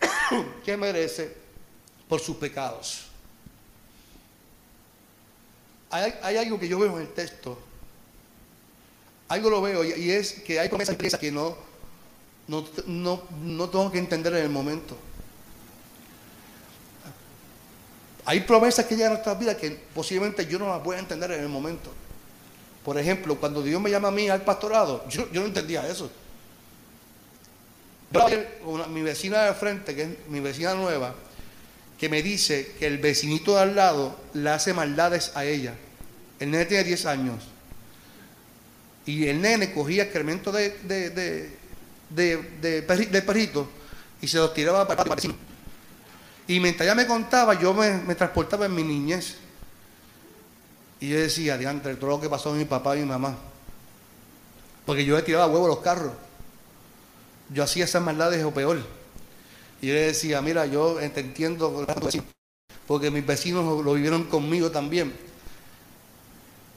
que 0.64 0.76
merece 0.76 1.36
por 2.08 2.20
sus 2.20 2.36
pecados. 2.38 3.02
Hay, 5.90 6.36
algo 6.36 6.58
que 6.58 6.68
yo 6.68 6.78
veo 6.78 6.96
en 6.96 7.02
el 7.02 7.12
texto, 7.12 7.58
algo 9.28 9.50
lo 9.50 9.60
veo 9.60 9.84
y, 9.84 10.10
es 10.10 10.32
que 10.32 10.58
hay 10.58 10.68
promesas 10.68 10.96
que 10.96 11.32
no, 11.32 11.56
no, 12.48 12.64
no 12.86 13.68
tengo 13.68 13.92
que 13.92 13.98
entender 13.98 14.34
en 14.34 14.42
el 14.44 14.50
momento. 14.50 14.96
Hay 18.30 18.42
promesas 18.42 18.86
que 18.86 18.94
llegan 18.94 19.10
a 19.10 19.14
nuestras 19.14 19.36
vidas 19.40 19.56
que 19.56 19.76
posiblemente 19.92 20.46
yo 20.46 20.56
no 20.60 20.68
las 20.68 20.80
voy 20.84 20.94
a 20.94 21.00
entender 21.00 21.32
en 21.32 21.40
el 21.40 21.48
momento. 21.48 21.90
Por 22.84 22.96
ejemplo, 22.96 23.34
cuando 23.34 23.60
Dios 23.60 23.80
me 23.80 23.90
llama 23.90 24.06
a 24.06 24.12
mí 24.12 24.28
al 24.28 24.42
pastorado, 24.42 25.04
yo, 25.08 25.26
no 25.32 25.46
entendía 25.46 25.84
eso. 25.88 26.08
mi 28.90 29.02
vecina 29.02 29.42
de 29.42 29.54
frente, 29.54 29.96
que 29.96 30.02
es 30.02 30.08
mi 30.28 30.38
vecina 30.38 30.74
nueva, 30.74 31.12
que 31.98 32.08
me 32.08 32.22
dice 32.22 32.76
que 32.78 32.86
el 32.86 32.98
vecinito 32.98 33.56
de 33.56 33.62
al 33.62 33.74
lado 33.74 34.16
le 34.32 34.48
hace 34.48 34.74
maldades 34.74 35.32
a 35.34 35.44
ella. 35.44 35.74
El 36.38 36.52
nene 36.52 36.66
tiene 36.66 36.84
10 36.84 37.06
años. 37.06 37.42
Y 39.06 39.26
el 39.26 39.42
nene 39.42 39.72
cogía 39.74 40.04
excremento 40.04 40.52
de, 40.52 40.70
de, 40.84 41.10
de, 42.10 42.36
de, 42.60 43.22
perrito 43.22 43.68
y 44.22 44.28
se 44.28 44.36
los 44.36 44.54
tiraba 44.54 44.86
para 44.86 45.02
el. 45.02 45.49
Y 46.50 46.58
mientras 46.58 46.84
ella 46.84 46.96
me 46.96 47.06
contaba, 47.06 47.54
yo 47.54 47.72
me 47.72 48.12
transportaba 48.16 48.66
en 48.66 48.74
mi 48.74 48.82
niñez. 48.82 49.36
Y 50.98 51.10
yo 51.10 51.16
decía, 51.16 51.56
diantre, 51.56 51.94
todo 51.94 52.10
lo 52.10 52.20
que 52.20 52.28
pasó 52.28 52.50
a 52.50 52.54
mi 52.54 52.64
papá 52.64 52.96
y 52.96 53.00
mi 53.02 53.06
mamá. 53.06 53.36
Porque 54.84 55.04
yo 55.04 55.14
le 55.14 55.22
tiraba 55.22 55.46
huevo 55.46 55.66
a 55.66 55.68
los 55.68 55.78
carros. 55.78 56.10
Yo 57.50 57.62
hacía 57.62 57.84
esas 57.84 58.02
maldades 58.02 58.44
o 58.44 58.50
peor. 58.50 58.82
Y 59.80 59.86
yo 59.86 59.94
decía, 59.94 60.42
mira, 60.42 60.66
yo 60.66 60.98
entiendo, 60.98 61.86
porque 62.88 63.12
mis 63.12 63.24
vecinos 63.24 63.84
lo, 63.84 63.92
vivieron 63.92 64.24
conmigo 64.24 64.72
también. 64.72 65.14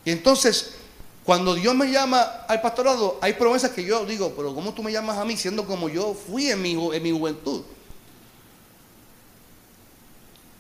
Y 0.06 0.12
entonces, 0.12 0.76
cuando 1.24 1.56
Dios 1.56 1.74
me 1.74 1.92
llama 1.92 2.22
al 2.48 2.62
pastorado, 2.62 3.18
hay 3.22 3.34
promesas 3.34 3.72
que 3.72 3.84
yo 3.84 4.06
digo, 4.06 4.36
pero 4.38 4.54
¿cómo 4.54 4.72
tú 4.72 4.84
me 4.84 4.92
llamas 4.92 5.18
a 5.18 5.26
mí 5.26 5.36
siendo 5.36 5.66
como 5.66 5.90
yo 5.90 6.14
fui 6.14 6.52
en 6.52 6.62
mi, 6.62 6.74
en 6.96 7.02
mi 7.02 7.12
juventud? 7.12 7.64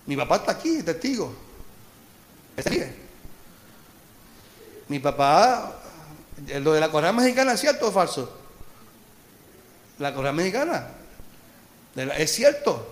Mi 0.05 0.17
papá 0.17 0.37
está 0.37 0.53
aquí, 0.53 0.81
testigo. 0.83 1.33
Mi 4.89 4.99
papá, 4.99 5.79
lo 6.61 6.73
de 6.73 6.79
la 6.79 6.91
Correa 6.91 7.13
Mexicana, 7.13 7.53
¿es 7.53 7.61
cierto 7.61 7.87
o 7.87 7.91
falso? 7.91 8.31
La 9.99 10.13
Correa 10.13 10.33
Mexicana, 10.33 10.87
es 11.95 12.31
cierto. 12.31 12.89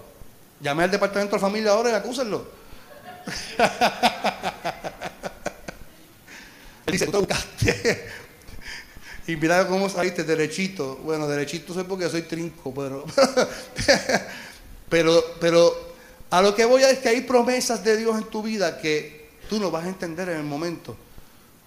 Llamé 0.62 0.84
al 0.84 0.92
departamento 0.92 1.36
de 1.36 1.42
familia 1.42 1.72
ahora 1.72 1.90
y 1.90 1.94
acúsenlo. 1.94 2.46
dice, 6.88 7.08
tú 7.08 7.20
buscaste. 7.20 8.10
y 9.28 9.36
mira 9.36 9.68
cómo 9.68 9.90
saliste 9.90 10.24
derechito. 10.24 10.96
Bueno, 10.98 11.28
derechito 11.28 11.74
soy 11.74 11.84
porque 11.84 12.10
soy 12.10 12.22
trinco, 12.24 12.74
pero, 12.74 13.06
pero, 14.90 15.24
pero 15.40 15.91
a 16.32 16.42
lo 16.42 16.56
que 16.56 16.66
voy 16.66 16.84
a 16.84 16.90
es 16.90 17.00
que 17.00 17.10
hay 17.10 17.22
promesas 17.22 17.84
de 17.84 17.98
Dios 17.98 18.18
en 18.18 18.24
tu 18.24 18.42
vida 18.42 18.80
que 18.80 19.30
tú 19.50 19.60
no 19.60 19.70
vas 19.70 19.86
a 19.86 19.90
entender 19.90 20.30
en 20.30 20.38
el 20.38 20.44
momento. 20.44 20.98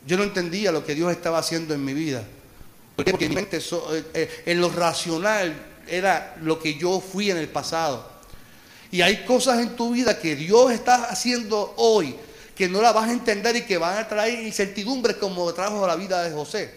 Yo 0.07 0.17
no 0.17 0.25
entendía 0.25 0.73
lo 0.73 0.85
que 0.85 0.95
Dios 0.95 1.13
estaba 1.13 1.39
haciendo 1.39 1.75
en 1.75 1.85
mi 1.85 1.93
vida. 1.93 2.25
Porque 2.97 3.29
mi 3.29 3.35
mente, 3.35 3.59
eh, 3.59 4.05
eh, 4.15 4.43
en 4.47 4.61
lo 4.61 4.71
racional, 4.71 5.55
era 5.87 6.37
lo 6.41 6.59
que 6.59 6.75
yo 6.75 7.01
fui 7.01 7.31
en 7.31 7.37
el 7.37 7.49
pasado. 7.49 8.09
Y 8.91 9.03
hay 9.03 9.25
cosas 9.25 9.61
en 9.61 9.77
tu 9.77 9.93
vida 9.93 10.19
que 10.19 10.35
Dios 10.35 10.73
está 10.73 11.05
haciendo 11.05 11.75
hoy 11.77 12.17
que 12.55 12.69
no 12.69 12.81
la 12.81 12.93
vas 12.93 13.09
a 13.09 13.13
entender 13.13 13.57
y 13.57 13.63
que 13.63 13.79
van 13.79 13.99
a 13.99 14.09
traer 14.09 14.45
incertidumbres 14.45 15.17
como 15.17 15.53
trajo 15.53 15.87
la 15.87 15.97
vida 15.97 16.23
de 16.23 16.31
José. 16.31 16.73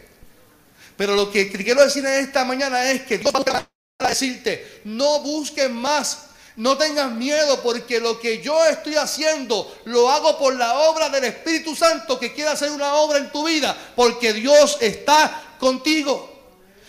Pero 0.97 1.15
lo 1.15 1.31
que 1.31 1.49
quiero 1.51 1.83
decir 1.83 2.03
en 2.05 2.25
esta 2.25 2.43
mañana 2.43 2.89
es 2.91 3.03
que 3.03 3.19
Dios 3.19 3.31
va 3.31 3.67
a 3.99 4.09
decirte, 4.09 4.81
no 4.85 5.21
busques 5.21 5.69
más 5.69 6.26
no 6.57 6.77
tengas 6.77 7.11
miedo 7.11 7.61
porque 7.63 7.99
lo 7.99 8.19
que 8.19 8.41
yo 8.41 8.65
estoy 8.65 8.95
haciendo 8.95 9.75
lo 9.85 10.09
hago 10.09 10.37
por 10.37 10.55
la 10.55 10.79
obra 10.79 11.09
del 11.09 11.23
Espíritu 11.23 11.75
Santo 11.75 12.19
que 12.19 12.33
quiere 12.33 12.51
hacer 12.51 12.71
una 12.71 12.93
obra 12.95 13.19
en 13.19 13.31
tu 13.31 13.45
vida 13.47 13.75
porque 13.95 14.33
Dios 14.33 14.77
está 14.81 15.55
contigo. 15.59 16.35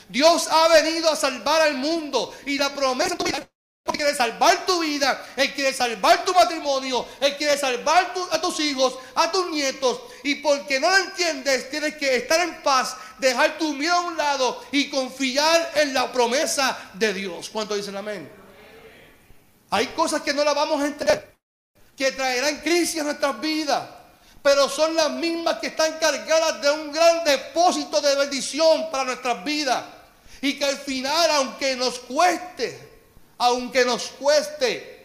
Dios 0.08 0.48
ha 0.50 0.68
venido 0.68 1.10
a 1.10 1.16
salvar 1.16 1.62
al 1.62 1.74
mundo 1.74 2.34
y 2.46 2.58
la 2.58 2.74
promesa 2.74 3.10
de 3.10 3.16
tu 3.16 3.24
vida 3.24 3.48
él 3.88 3.96
quiere 3.96 4.14
salvar 4.14 4.66
tu 4.66 4.80
vida, 4.80 5.26
Él 5.36 5.54
quiere 5.54 5.72
salvar 5.72 6.24
tu 6.24 6.34
matrimonio, 6.34 7.06
Él 7.20 7.36
quiere 7.36 7.56
salvar 7.56 8.12
a 8.30 8.40
tus 8.40 8.60
hijos, 8.60 8.98
a 9.14 9.32
tus 9.32 9.50
nietos. 9.50 10.00
Y 10.24 10.36
porque 10.36 10.78
no 10.78 10.90
lo 10.90 10.96
entiendes, 10.98 11.70
tienes 11.70 11.96
que 11.96 12.16
estar 12.16 12.40
en 12.40 12.62
paz, 12.62 12.96
dejar 13.18 13.56
tu 13.56 13.72
miedo 13.72 13.94
a 13.94 14.00
un 14.00 14.16
lado 14.16 14.62
y 14.72 14.90
confiar 14.90 15.72
en 15.76 15.94
la 15.94 16.12
promesa 16.12 16.78
de 16.94 17.14
Dios. 17.14 17.48
¿Cuánto 17.48 17.74
dicen 17.74 17.96
amén? 17.96 18.37
Hay 19.70 19.88
cosas 19.88 20.22
que 20.22 20.32
no 20.32 20.44
las 20.44 20.54
vamos 20.54 20.80
a 20.82 20.86
entender, 20.86 21.36
que 21.96 22.12
traerán 22.12 22.60
crisis 22.60 23.00
a 23.00 23.04
nuestras 23.04 23.38
vidas, 23.40 23.88
pero 24.42 24.68
son 24.68 24.94
las 24.94 25.10
mismas 25.10 25.58
que 25.58 25.68
están 25.68 25.98
cargadas 25.98 26.62
de 26.62 26.70
un 26.70 26.92
gran 26.92 27.24
depósito 27.24 28.00
de 28.00 28.14
bendición 28.16 28.90
para 28.90 29.04
nuestras 29.04 29.44
vidas. 29.44 29.84
Y 30.40 30.58
que 30.58 30.64
al 30.64 30.76
final, 30.76 31.30
aunque 31.32 31.76
nos 31.76 31.98
cueste, 31.98 32.88
aunque 33.38 33.84
nos 33.84 34.08
cueste, 34.08 34.98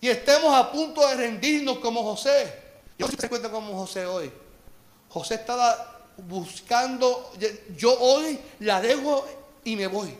y 0.00 0.08
estemos 0.08 0.54
a 0.54 0.70
punto 0.70 1.06
de 1.08 1.14
rendirnos 1.14 1.78
como 1.78 2.02
José, 2.02 2.52
yo 2.98 3.06
no 3.06 3.12
sé 3.18 3.28
como 3.28 3.78
José 3.78 4.06
hoy. 4.06 4.30
José 5.08 5.36
estaba 5.36 6.00
buscando, 6.16 7.32
yo 7.76 7.98
hoy 7.98 8.38
la 8.60 8.80
dejo 8.80 9.26
y 9.64 9.76
me 9.76 9.86
voy. 9.86 10.14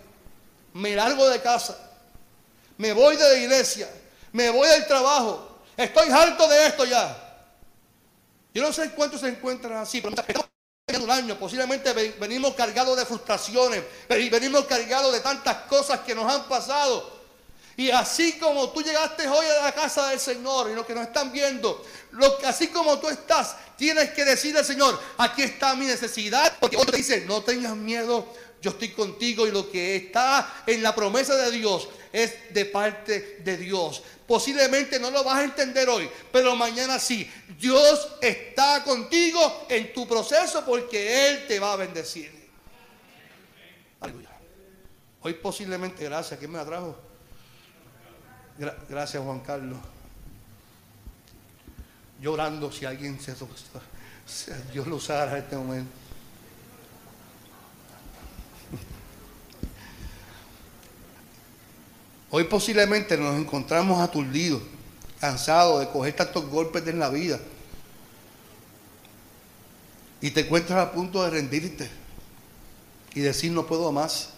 Me 0.72 0.94
largo 0.94 1.28
de 1.28 1.42
casa 1.42 1.87
me 2.78 2.92
voy 2.92 3.16
de 3.16 3.28
la 3.28 3.34
iglesia, 3.34 3.88
me 4.32 4.50
voy 4.50 4.68
del 4.68 4.86
trabajo, 4.86 5.60
estoy 5.76 6.10
harto 6.10 6.48
de 6.48 6.66
esto 6.66 6.84
ya. 6.84 7.24
Yo 8.54 8.62
no 8.62 8.72
sé 8.72 8.90
cuántos 8.90 9.20
se 9.20 9.28
encuentran 9.28 9.74
así, 9.74 10.00
pero 10.00 10.14
en 10.86 11.02
un 11.02 11.10
año 11.10 11.38
posiblemente 11.38 11.92
venimos 12.18 12.54
cargados 12.54 12.96
de 12.96 13.04
frustraciones, 13.04 13.84
venimos 14.08 14.64
cargados 14.64 15.12
de 15.12 15.20
tantas 15.20 15.56
cosas 15.68 16.00
que 16.00 16.14
nos 16.14 16.32
han 16.32 16.48
pasado. 16.48 17.18
Y 17.76 17.90
así 17.90 18.38
como 18.40 18.70
tú 18.70 18.82
llegaste 18.82 19.28
hoy 19.28 19.46
a 19.46 19.62
la 19.64 19.72
casa 19.72 20.08
del 20.08 20.18
Señor 20.18 20.68
y 20.68 20.74
los 20.74 20.84
que 20.84 20.94
nos 20.94 21.06
están 21.06 21.30
viendo, 21.30 21.84
lo, 22.10 22.36
así 22.44 22.68
como 22.68 22.98
tú 22.98 23.08
estás, 23.08 23.54
tienes 23.76 24.10
que 24.10 24.24
decirle 24.24 24.58
al 24.58 24.64
Señor, 24.64 25.00
aquí 25.16 25.42
está 25.42 25.76
mi 25.76 25.86
necesidad, 25.86 26.56
porque 26.58 26.76
otro 26.76 26.90
te 26.90 26.96
dice, 26.96 27.20
no 27.26 27.42
tengas 27.42 27.76
miedo, 27.76 28.26
yo 28.60 28.70
estoy 28.70 28.88
contigo 28.90 29.46
y 29.46 29.52
lo 29.52 29.70
que 29.70 29.96
está 29.96 30.62
en 30.66 30.82
la 30.82 30.94
promesa 30.94 31.36
de 31.36 31.50
Dios 31.50 31.88
es 32.12 32.52
de 32.52 32.64
parte 32.64 33.40
de 33.44 33.56
Dios. 33.56 34.02
Posiblemente 34.26 34.98
no 34.98 35.10
lo 35.10 35.24
vas 35.24 35.38
a 35.38 35.44
entender 35.44 35.88
hoy, 35.88 36.08
pero 36.32 36.56
mañana 36.56 36.98
sí. 36.98 37.30
Dios 37.58 38.16
está 38.20 38.82
contigo 38.84 39.66
en 39.68 39.92
tu 39.92 40.06
proceso 40.08 40.64
porque 40.64 41.28
Él 41.28 41.46
te 41.46 41.58
va 41.58 41.72
a 41.72 41.76
bendecir. 41.76 42.48
Aleluya. 44.00 44.30
Hoy 45.22 45.34
posiblemente, 45.34 46.04
gracias, 46.04 46.38
¿quién 46.38 46.52
me 46.52 46.58
atrajo? 46.58 46.96
gracias 48.88 49.22
Juan 49.22 49.38
Carlos. 49.40 49.78
Llorando 52.20 52.72
si 52.72 52.84
alguien 52.84 53.20
se... 53.20 53.34
Dios 54.72 54.86
lo 54.86 54.96
usara 54.96 55.30
en 55.30 55.44
este 55.44 55.56
momento. 55.56 56.07
Hoy 62.30 62.44
posiblemente 62.44 63.16
nos 63.16 63.38
encontramos 63.38 64.00
aturdidos, 64.00 64.60
cansados 65.18 65.80
de 65.80 65.88
coger 65.88 66.14
tantos 66.14 66.46
golpes 66.46 66.86
en 66.86 66.98
la 66.98 67.08
vida. 67.08 67.40
Y 70.20 70.30
te 70.30 70.40
encuentras 70.40 70.78
a 70.78 70.92
punto 70.92 71.22
de 71.22 71.30
rendirte 71.30 71.88
y 73.14 73.20
decir 73.20 73.52
no 73.52 73.66
puedo 73.66 73.90
más. 73.92 74.30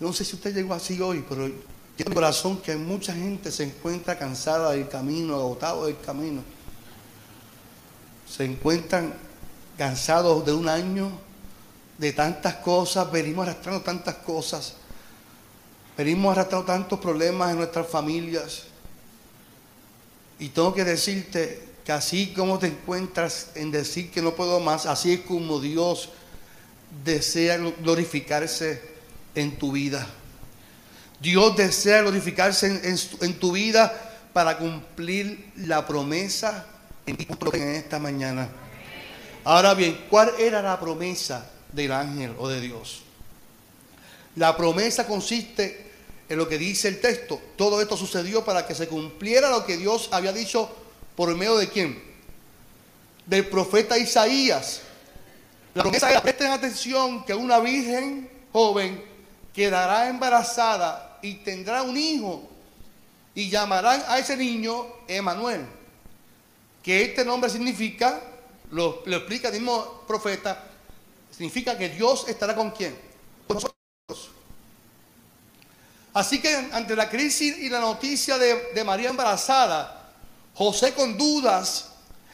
Yo 0.00 0.06
no 0.08 0.12
sé 0.12 0.24
si 0.24 0.34
usted 0.34 0.54
llegó 0.54 0.74
así 0.74 1.00
hoy, 1.00 1.24
pero 1.28 1.46
yo 1.46 2.04
mi 2.06 2.14
corazón 2.14 2.58
que 2.60 2.76
mucha 2.76 3.14
gente 3.14 3.52
se 3.52 3.64
encuentra 3.64 4.18
cansada 4.18 4.72
del 4.72 4.88
camino, 4.88 5.36
agotado 5.36 5.86
del 5.86 5.98
camino. 6.00 6.42
Se 8.28 8.44
encuentran 8.44 9.14
cansados 9.78 10.44
de 10.44 10.52
un 10.52 10.68
año, 10.68 11.10
de 11.98 12.12
tantas 12.12 12.56
cosas, 12.56 13.10
venimos 13.12 13.46
arrastrando 13.46 13.80
tantas 13.82 14.16
cosas. 14.16 14.74
Venimos 15.96 16.32
arrastrando 16.32 16.66
tantos 16.66 17.00
problemas 17.00 17.50
en 17.50 17.56
nuestras 17.56 17.86
familias. 17.86 18.64
Y 20.38 20.48
tengo 20.48 20.74
que 20.74 20.84
decirte 20.84 21.66
que 21.84 21.92
así 21.92 22.34
como 22.34 22.58
te 22.58 22.66
encuentras 22.66 23.50
en 23.54 23.70
decir 23.70 24.10
que 24.10 24.20
no 24.20 24.34
puedo 24.34 24.60
más, 24.60 24.84
así 24.86 25.14
es 25.14 25.20
como 25.20 25.60
Dios 25.60 26.10
desea 27.04 27.56
glorificarse 27.56 28.82
en 29.34 29.56
tu 29.56 29.72
vida. 29.72 30.06
Dios 31.20 31.56
desea 31.56 32.02
glorificarse 32.02 32.82
en, 33.20 33.38
tu 33.38 33.52
vida 33.52 33.92
para 34.34 34.58
cumplir 34.58 35.52
la 35.56 35.86
promesa 35.86 36.66
en 37.06 37.16
esta 37.74 37.98
mañana. 37.98 38.48
Ahora 39.44 39.74
bien, 39.74 40.06
¿cuál 40.10 40.32
era 40.38 40.60
la 40.60 40.78
promesa 40.78 41.48
del 41.72 41.92
ángel 41.92 42.34
o 42.36 42.48
de 42.48 42.60
Dios? 42.60 43.02
La 44.34 44.56
promesa 44.56 45.06
consiste 45.06 45.85
en 46.28 46.38
lo 46.38 46.48
que 46.48 46.58
dice 46.58 46.88
el 46.88 47.00
texto. 47.00 47.40
Todo 47.56 47.80
esto 47.80 47.96
sucedió 47.96 48.44
para 48.44 48.66
que 48.66 48.74
se 48.74 48.88
cumpliera 48.88 49.50
lo 49.50 49.64
que 49.64 49.76
Dios 49.76 50.08
había 50.12 50.32
dicho 50.32 50.70
por 51.14 51.34
medio 51.36 51.56
de 51.56 51.68
quién? 51.68 52.02
Del 53.24 53.48
profeta 53.48 53.98
Isaías. 53.98 54.82
La 55.74 55.82
promesa 55.82 56.20
presten 56.22 56.50
atención, 56.52 57.24
que 57.24 57.34
una 57.34 57.58
virgen 57.58 58.30
joven 58.52 59.04
quedará 59.52 60.08
embarazada 60.08 61.18
y 61.22 61.34
tendrá 61.34 61.82
un 61.82 61.96
hijo 61.96 62.48
y 63.34 63.50
llamarán 63.50 64.02
a 64.08 64.18
ese 64.18 64.36
niño 64.36 64.86
Emanuel. 65.06 65.66
Que 66.82 67.04
este 67.04 67.24
nombre 67.24 67.50
significa, 67.50 68.20
lo, 68.70 69.02
lo 69.04 69.16
explica 69.16 69.48
el 69.48 69.54
mismo 69.54 70.02
profeta, 70.06 70.64
significa 71.30 71.76
que 71.76 71.90
Dios 71.90 72.26
estará 72.28 72.54
con 72.54 72.70
quién? 72.70 72.96
Con 73.46 73.56
nosotros. 73.56 73.76
Así 76.16 76.40
que 76.40 76.48
ante 76.72 76.96
la 76.96 77.10
crisis 77.10 77.58
y 77.58 77.68
la 77.68 77.78
noticia 77.78 78.38
de, 78.38 78.82
María 78.84 79.10
embarazada, 79.10 80.08
José 80.54 80.94
con 80.94 81.18
dudas, 81.18 81.90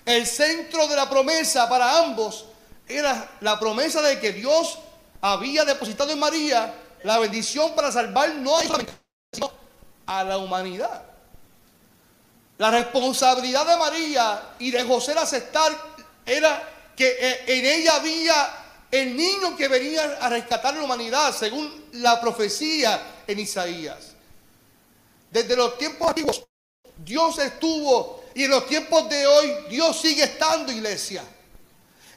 el 0.06 0.24
centro 0.24 0.86
de 0.86 0.94
la 0.94 1.10
promesa 1.10 1.68
para 1.68 1.98
ambos 1.98 2.44
era 2.86 3.28
la 3.40 3.58
promesa 3.58 4.00
de 4.00 4.20
que 4.20 4.34
Dios 4.34 4.78
había 5.20 5.64
depositado 5.64 6.12
en 6.12 6.20
María 6.20 6.72
la 7.02 7.18
bendición 7.18 7.74
para 7.74 7.90
salvar 7.90 8.32
no 8.36 8.56
a 10.06 10.22
la 10.22 10.38
humanidad. 10.38 11.02
La 12.58 12.70
responsabilidad 12.70 13.66
de 13.66 13.76
María 13.78 14.42
y 14.60 14.70
de 14.70 14.84
José 14.84 15.14
aceptar 15.18 15.72
era 16.24 16.68
que 16.94 17.16
eh, 17.18 17.44
en 17.48 17.66
ella 17.66 17.96
había 17.96 18.61
el 18.92 19.16
niño 19.16 19.56
que 19.56 19.68
venía 19.68 20.18
a 20.20 20.28
rescatar 20.28 20.74
la 20.74 20.82
humanidad, 20.82 21.34
según 21.34 21.86
la 21.92 22.20
profecía 22.20 23.22
en 23.26 23.38
Isaías. 23.38 24.12
Desde 25.30 25.56
los 25.56 25.78
tiempos 25.78 26.08
antiguos, 26.08 26.44
Dios 26.98 27.38
estuvo 27.38 28.22
y 28.34 28.44
en 28.44 28.50
los 28.50 28.66
tiempos 28.66 29.08
de 29.08 29.26
hoy, 29.26 29.50
Dios 29.70 29.98
sigue 29.98 30.24
estando, 30.24 30.70
iglesia. 30.70 31.24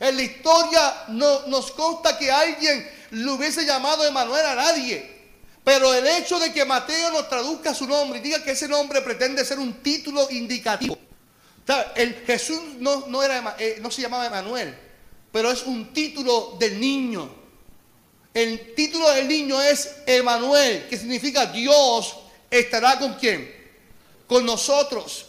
En 0.02 0.18
la 0.18 0.22
historia 0.22 1.04
no, 1.08 1.48
nos 1.48 1.72
consta 1.72 2.18
que 2.18 2.30
alguien 2.30 2.92
le 3.12 3.32
hubiese 3.32 3.66
llamado 3.66 4.06
Emanuel 4.06 4.46
a 4.46 4.56
nadie. 4.56 5.16
Pero 5.64 5.94
el 5.94 6.06
hecho 6.06 6.38
de 6.40 6.52
que 6.52 6.66
Mateo 6.66 7.10
nos 7.12 7.30
traduzca 7.30 7.74
su 7.74 7.88
nombre 7.88 8.20
y 8.20 8.22
diga 8.22 8.44
que 8.44 8.52
ese 8.52 8.68
nombre 8.68 9.02
pretende 9.02 9.46
ser 9.46 9.60
un 9.60 9.82
título 9.82 10.30
indicativo. 10.30 10.98
el 11.96 12.16
Jesús 12.26 12.62
no, 12.80 13.06
no, 13.08 13.24
era, 13.24 13.56
eh, 13.58 13.78
no 13.82 13.90
se 13.90 14.02
llamaba 14.02 14.28
Emanuel 14.28 14.85
pero 15.36 15.52
es 15.52 15.64
un 15.64 15.92
título 15.92 16.56
del 16.58 16.80
niño. 16.80 17.30
El 18.34 18.74
título 18.74 19.12
del 19.12 19.28
niño 19.28 19.62
es 19.62 19.98
Emanuel, 20.06 20.88
que 20.88 20.98
significa 20.98 21.48
Dios 21.48 22.16
estará 22.50 22.98
con 22.98 23.16
quién? 23.16 23.54
Con 24.28 24.46
nosotros. 24.46 25.26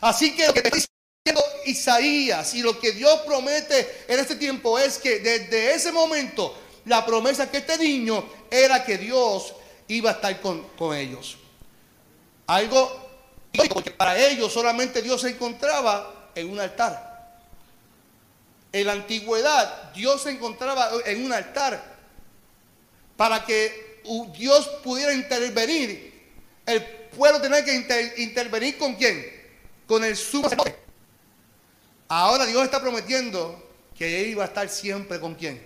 Así 0.00 0.36
que 0.36 0.46
lo 0.46 0.54
que 0.54 0.60
está 0.60 0.76
diciendo 0.76 1.44
Isaías 1.66 2.54
y 2.54 2.62
lo 2.62 2.78
que 2.78 2.92
Dios 2.92 3.18
promete 3.26 4.04
en 4.06 4.20
este 4.20 4.36
tiempo 4.36 4.78
es 4.78 4.98
que 4.98 5.18
desde 5.18 5.74
ese 5.74 5.90
momento 5.90 6.56
la 6.84 7.04
promesa 7.04 7.50
que 7.50 7.56
este 7.56 7.78
niño 7.78 8.28
era 8.48 8.84
que 8.84 8.96
Dios 8.96 9.54
iba 9.88 10.10
a 10.10 10.12
estar 10.12 10.40
con, 10.40 10.68
con 10.78 10.96
ellos. 10.96 11.36
Algo 12.46 13.08
Porque 13.74 13.90
para 13.90 14.16
ellos 14.24 14.52
solamente 14.52 15.02
Dios 15.02 15.20
se 15.20 15.30
encontraba 15.30 16.30
en 16.36 16.48
un 16.48 16.60
altar. 16.60 17.07
En 18.72 18.86
la 18.86 18.92
antigüedad 18.92 19.92
Dios 19.92 20.22
se 20.22 20.30
encontraba 20.30 20.90
en 21.06 21.24
un 21.24 21.32
altar 21.32 21.98
para 23.16 23.44
que 23.44 24.02
Dios 24.36 24.66
pudiera 24.82 25.12
intervenir. 25.12 26.08
El 26.66 26.84
pueblo 26.84 27.40
tenía 27.40 27.64
que 27.64 28.14
intervenir 28.18 28.78
con 28.78 28.94
quién? 28.94 29.38
Con 29.86 30.04
el 30.04 30.16
sumo 30.16 30.48
Ahora 32.08 32.46
Dios 32.46 32.64
está 32.64 32.80
prometiendo 32.80 33.70
que 33.96 34.22
Él 34.22 34.30
iba 34.30 34.44
a 34.44 34.46
estar 34.46 34.68
siempre 34.68 35.20
con 35.20 35.34
quién? 35.34 35.62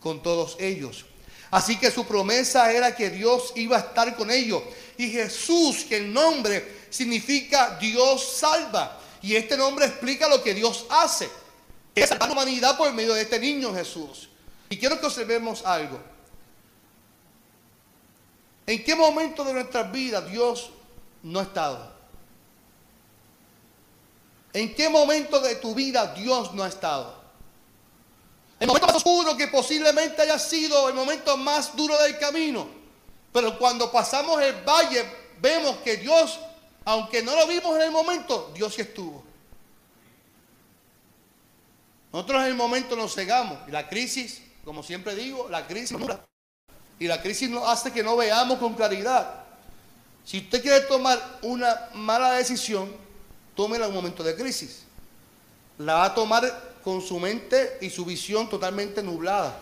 Con 0.00 0.22
todos 0.22 0.56
ellos. 0.58 1.04
Así 1.50 1.78
que 1.78 1.90
su 1.90 2.04
promesa 2.04 2.72
era 2.72 2.96
que 2.96 3.10
Dios 3.10 3.52
iba 3.54 3.76
a 3.76 3.80
estar 3.80 4.16
con 4.16 4.30
ellos. 4.30 4.62
Y 4.96 5.10
Jesús, 5.10 5.84
que 5.88 5.98
el 5.98 6.12
nombre 6.12 6.86
significa 6.90 7.78
Dios 7.80 8.38
salva. 8.38 9.00
Y 9.22 9.36
este 9.36 9.56
nombre 9.56 9.86
explica 9.86 10.28
lo 10.28 10.42
que 10.42 10.54
Dios 10.54 10.86
hace. 10.90 11.28
Es 11.96 12.10
la 12.10 12.30
humanidad 12.30 12.76
por 12.76 12.92
medio 12.92 13.14
de 13.14 13.22
este 13.22 13.40
niño 13.40 13.74
Jesús. 13.74 14.28
Y 14.68 14.76
quiero 14.76 15.00
que 15.00 15.06
observemos 15.06 15.64
algo. 15.64 15.98
¿En 18.66 18.84
qué 18.84 18.94
momento 18.94 19.42
de 19.44 19.54
nuestra 19.54 19.84
vida 19.84 20.20
Dios 20.20 20.70
no 21.22 21.40
ha 21.40 21.44
estado? 21.44 21.90
¿En 24.52 24.74
qué 24.74 24.90
momento 24.90 25.40
de 25.40 25.54
tu 25.56 25.74
vida 25.74 26.12
Dios 26.14 26.52
no 26.52 26.64
ha 26.64 26.68
estado? 26.68 27.16
El 28.60 28.66
momento 28.66 28.88
más 28.88 28.96
oscuro 28.96 29.34
que 29.34 29.48
posiblemente 29.48 30.20
haya 30.20 30.38
sido 30.38 30.90
el 30.90 30.94
momento 30.94 31.34
más 31.38 31.74
duro 31.74 31.96
del 32.02 32.18
camino. 32.18 32.68
Pero 33.32 33.58
cuando 33.58 33.90
pasamos 33.90 34.42
el 34.42 34.62
valle, 34.64 35.06
vemos 35.40 35.76
que 35.78 35.96
Dios, 35.96 36.38
aunque 36.84 37.22
no 37.22 37.34
lo 37.34 37.46
vimos 37.46 37.74
en 37.76 37.82
el 37.82 37.90
momento, 37.90 38.50
Dios 38.54 38.74
sí 38.74 38.82
estuvo. 38.82 39.25
Nosotros 42.16 42.44
en 42.44 42.48
el 42.48 42.54
momento 42.54 42.96
nos 42.96 43.14
cegamos. 43.14 43.58
La 43.68 43.90
crisis, 43.90 44.40
como 44.64 44.82
siempre 44.82 45.14
digo, 45.14 45.50
la 45.50 45.66
crisis. 45.66 45.98
Y 46.98 47.08
la 47.08 47.20
crisis 47.20 47.50
nos 47.50 47.68
hace 47.68 47.92
que 47.92 48.02
no 48.02 48.16
veamos 48.16 48.58
con 48.58 48.72
claridad. 48.72 49.44
Si 50.24 50.38
usted 50.38 50.62
quiere 50.62 50.80
tomar 50.86 51.40
una 51.42 51.90
mala 51.92 52.32
decisión, 52.32 52.90
tómela 53.54 53.84
en 53.84 53.90
un 53.90 53.96
momento 53.96 54.24
de 54.24 54.34
crisis. 54.34 54.84
La 55.76 55.92
va 55.92 56.04
a 56.06 56.14
tomar 56.14 56.78
con 56.82 57.02
su 57.02 57.20
mente 57.20 57.76
y 57.82 57.90
su 57.90 58.06
visión 58.06 58.48
totalmente 58.48 59.02
nublada. 59.02 59.54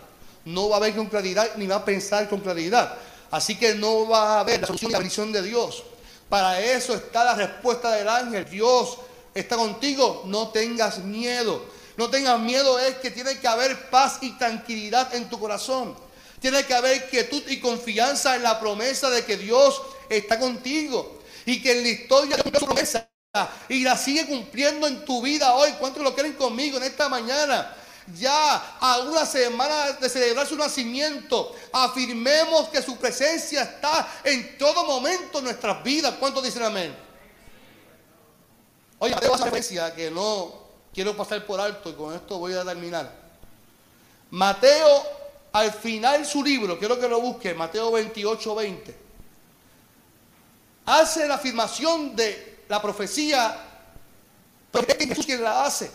No 0.45 0.69
va 0.69 0.77
a 0.77 0.79
ver 0.79 0.95
con 0.95 1.07
claridad 1.07 1.57
ni 1.57 1.67
va 1.67 1.75
a 1.75 1.85
pensar 1.85 2.29
con 2.29 2.39
claridad. 2.39 2.95
Así 3.33 3.59
que 3.59 3.75
no 3.75 4.07
va 4.07 4.39
a 4.39 4.45
ver 4.45 4.61
la 4.61 4.69
solución 4.69 4.93
y 4.93 4.95
la 4.95 5.01
visión 5.01 5.33
de 5.33 5.43
Dios. 5.43 5.83
Para 6.29 6.61
eso 6.61 6.95
está 6.95 7.25
la 7.25 7.35
respuesta 7.35 7.91
del 7.91 8.09
ángel. 8.09 8.49
Dios 8.49 8.99
está 9.35 9.57
contigo. 9.57 10.23
No 10.27 10.51
tengas 10.51 10.99
miedo. 10.99 11.74
No 11.97 12.11
tengas 12.11 12.39
miedo 12.41 12.79
es 12.79 12.97
que 12.97 13.11
tiene 13.11 13.39
que 13.39 13.47
haber 13.47 13.89
paz 13.91 14.19
y 14.21 14.33
tranquilidad 14.33 15.15
en 15.15 15.29
tu 15.29 15.39
corazón. 15.39 15.97
Tiene 16.41 16.65
que 16.65 16.75
haber 16.75 17.09
quietud 17.09 17.43
y 17.49 17.61
confianza 17.61 18.37
en 18.37 18.43
la 18.43 18.59
promesa 18.59 19.11
de 19.11 19.25
que 19.25 19.37
Dios 19.37 19.81
está 20.09 20.39
contigo. 20.39 21.21
Y 21.47 21.63
que 21.63 21.73
en 21.73 21.83
la 21.83 21.89
historia 21.89 22.37
de 22.37 22.51
promesa 22.51 23.09
y 23.69 23.83
la 23.83 23.97
sigue 23.97 24.27
cumpliendo 24.27 24.87
en 24.87 25.05
tu 25.05 25.21
vida 25.23 25.55
hoy. 25.55 25.73
¿Cuántos 25.79 26.03
lo 26.03 26.15
quieren 26.15 26.35
conmigo 26.35 26.79
en 26.79 26.85
esta 26.85 27.09
mañana? 27.09 27.75
Ya 28.15 28.77
a 28.81 28.99
una 28.99 29.25
semana 29.25 29.93
de 29.93 30.09
celebrar 30.09 30.47
su 30.47 30.57
nacimiento, 30.57 31.55
afirmemos 31.73 32.69
que 32.69 32.83
su 32.83 32.97
presencia 32.97 33.63
está 33.63 34.21
en 34.23 34.59
todo 34.59 34.85
momento 34.85 35.39
en 35.39 35.45
nuestras 35.45 35.83
vidas. 35.83 36.15
¿Cuántos 36.21 36.45
dicen 36.45 36.63
amén? 36.63 36.95
Oye, 38.99 39.15
Mateo 39.15 39.33
una 39.33 39.45
referencia 39.45 39.95
que 39.95 40.11
no 40.11 40.64
quiero 40.95 41.17
pasar 41.17 41.45
por 41.45 41.61
alto 41.61 41.91
y 41.91 41.95
con 41.95 42.15
esto 42.15 42.39
voy 42.39 42.55
a 42.55 42.65
terminar. 42.65 43.13
Mateo, 44.31 45.03
al 45.53 45.73
final 45.73 46.25
su 46.25 46.43
libro, 46.43 46.79
quiero 46.79 46.99
que 46.99 47.09
lo 47.09 47.21
busque, 47.21 47.53
Mateo 47.55 47.91
28, 47.93 48.55
20, 48.55 48.97
hace 50.87 51.27
la 51.27 51.35
afirmación 51.35 52.15
de 52.15 52.65
la 52.69 52.81
profecía, 52.81 53.57
pero 54.71 54.87
es 54.89 55.09
Jesús 55.09 55.27
quien 55.27 55.43
la 55.43 55.65
hace. 55.65 55.91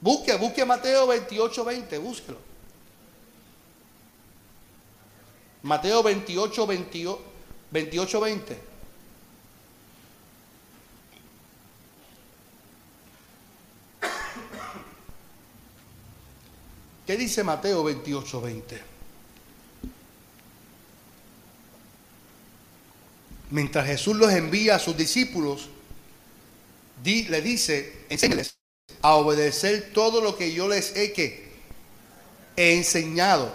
Busque, 0.00 0.34
busque 0.36 0.64
Mateo 0.64 1.06
28, 1.08 1.64
20, 1.64 1.98
búsquelo. 1.98 2.38
Mateo 5.62 6.02
28, 6.02 6.66
28, 7.70 8.20
20. 8.20 8.67
¿Qué 17.08 17.16
dice 17.16 17.42
Mateo 17.42 17.82
28, 17.84 18.40
20? 18.42 18.82
mientras 23.50 23.86
Jesús 23.86 24.14
los 24.14 24.30
envía 24.30 24.74
a 24.74 24.78
sus 24.78 24.94
discípulos, 24.94 25.70
le 27.02 27.40
dice, 27.40 28.04
enséñales 28.10 28.58
a 29.00 29.14
obedecer 29.14 29.90
todo 29.94 30.20
lo 30.20 30.36
que 30.36 30.52
yo 30.52 30.68
les 30.68 30.94
he, 30.96 31.14
que, 31.14 31.48
he 32.56 32.76
enseñado. 32.76 33.54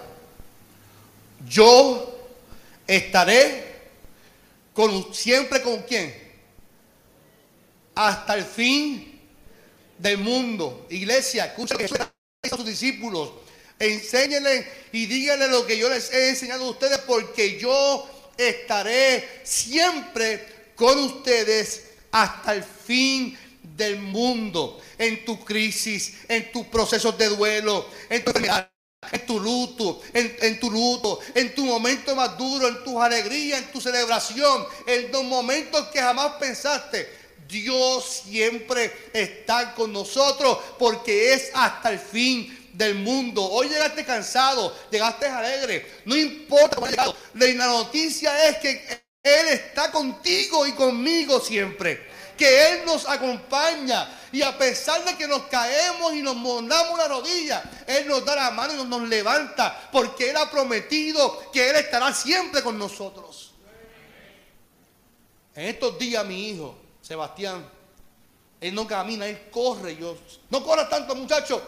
Yo 1.47 2.27
estaré 2.87 3.91
con, 4.73 5.13
siempre 5.13 5.61
con 5.61 5.83
quién? 5.83 6.11
Hasta 7.93 8.33
el 8.33 8.45
fin 8.45 9.21
del 9.99 10.17
mundo. 10.17 10.87
Iglesia, 10.89 11.45
escucha 11.45 11.77
que 11.77 11.85
a 11.85 12.49
sus 12.49 12.65
discípulos. 12.65 13.42
Enséñenle 13.83 14.65
y 14.93 15.05
díganle 15.07 15.49
lo 15.49 15.65
que 15.65 15.77
yo 15.77 15.89
les 15.89 16.11
he 16.13 16.29
enseñado 16.29 16.65
a 16.65 16.69
ustedes 16.69 16.99
porque 16.99 17.59
yo 17.59 18.07
estaré 18.37 19.41
siempre 19.43 20.71
con 20.75 20.97
ustedes 20.99 21.83
hasta 22.11 22.53
el 22.53 22.63
fin 22.63 23.37
del 23.61 23.99
mundo, 23.99 24.79
en 24.97 25.25
tu 25.25 25.43
crisis, 25.43 26.13
en 26.27 26.51
tus 26.51 26.67
procesos 26.67 27.17
de 27.17 27.27
duelo, 27.27 27.89
en 28.09 28.23
tu 28.23 28.31
en 29.11 29.25
tu 29.25 29.37
luto, 29.37 30.01
en, 30.13 30.33
en, 30.39 30.59
tu 30.61 30.71
luto, 30.71 31.19
en 31.35 31.53
tu 31.53 31.65
momento 31.65 32.15
más 32.15 32.37
duro, 32.37 32.69
en 32.69 32.85
tus 32.85 33.01
alegrías, 33.01 33.61
en 33.61 33.71
tu 33.71 33.81
celebración, 33.81 34.65
en 34.87 35.11
los 35.11 35.25
momentos 35.25 35.87
que 35.87 35.99
jamás 35.99 36.35
pensaste. 36.39 37.23
Dios 37.45 38.23
siempre 38.25 38.93
está 39.11 39.75
con 39.75 39.91
nosotros 39.91 40.57
porque 40.79 41.33
es 41.33 41.51
hasta 41.53 41.91
el 41.91 41.99
fin 41.99 42.62
del 42.73 42.95
mundo. 42.95 43.43
Hoy 43.43 43.69
llegaste 43.69 44.03
cansado, 44.03 44.75
llegaste 44.91 45.27
alegre, 45.27 46.01
no 46.05 46.15
importa 46.15 46.85
llegado. 46.89 47.15
La 47.33 47.67
noticia 47.67 48.49
es 48.49 48.57
que 48.57 49.03
Él 49.23 49.47
está 49.49 49.91
contigo 49.91 50.65
y 50.67 50.73
conmigo 50.73 51.39
siempre. 51.39 52.11
Que 52.37 52.73
Él 52.73 52.85
nos 52.85 53.07
acompaña. 53.07 54.19
Y 54.31 54.41
a 54.41 54.57
pesar 54.57 55.05
de 55.05 55.15
que 55.15 55.27
nos 55.27 55.43
caemos 55.43 56.13
y 56.13 56.23
nos 56.23 56.35
mondamos 56.35 56.97
la 56.97 57.07
rodilla, 57.07 57.63
Él 57.85 58.07
nos 58.07 58.25
da 58.25 58.35
la 58.35 58.51
mano 58.51 58.73
y 58.73 58.85
nos, 58.85 59.07
levanta. 59.07 59.89
Porque 59.91 60.31
Él 60.31 60.37
ha 60.37 60.49
prometido 60.49 61.51
que 61.51 61.69
Él 61.69 61.75
estará 61.75 62.13
siempre 62.13 62.63
con 62.63 62.77
nosotros. 62.77 63.53
En 65.55 65.67
estos 65.67 65.99
días 65.99 66.25
mi 66.25 66.49
hijo, 66.49 66.75
Sebastián, 67.03 67.63
él 68.59 68.73
no 68.73 68.87
camina, 68.87 69.27
él 69.27 69.49
corre. 69.51 69.95
Yo, 69.97 70.17
no 70.49 70.63
corra 70.63 70.87
tanto 70.87 71.13
muchacho 71.15 71.61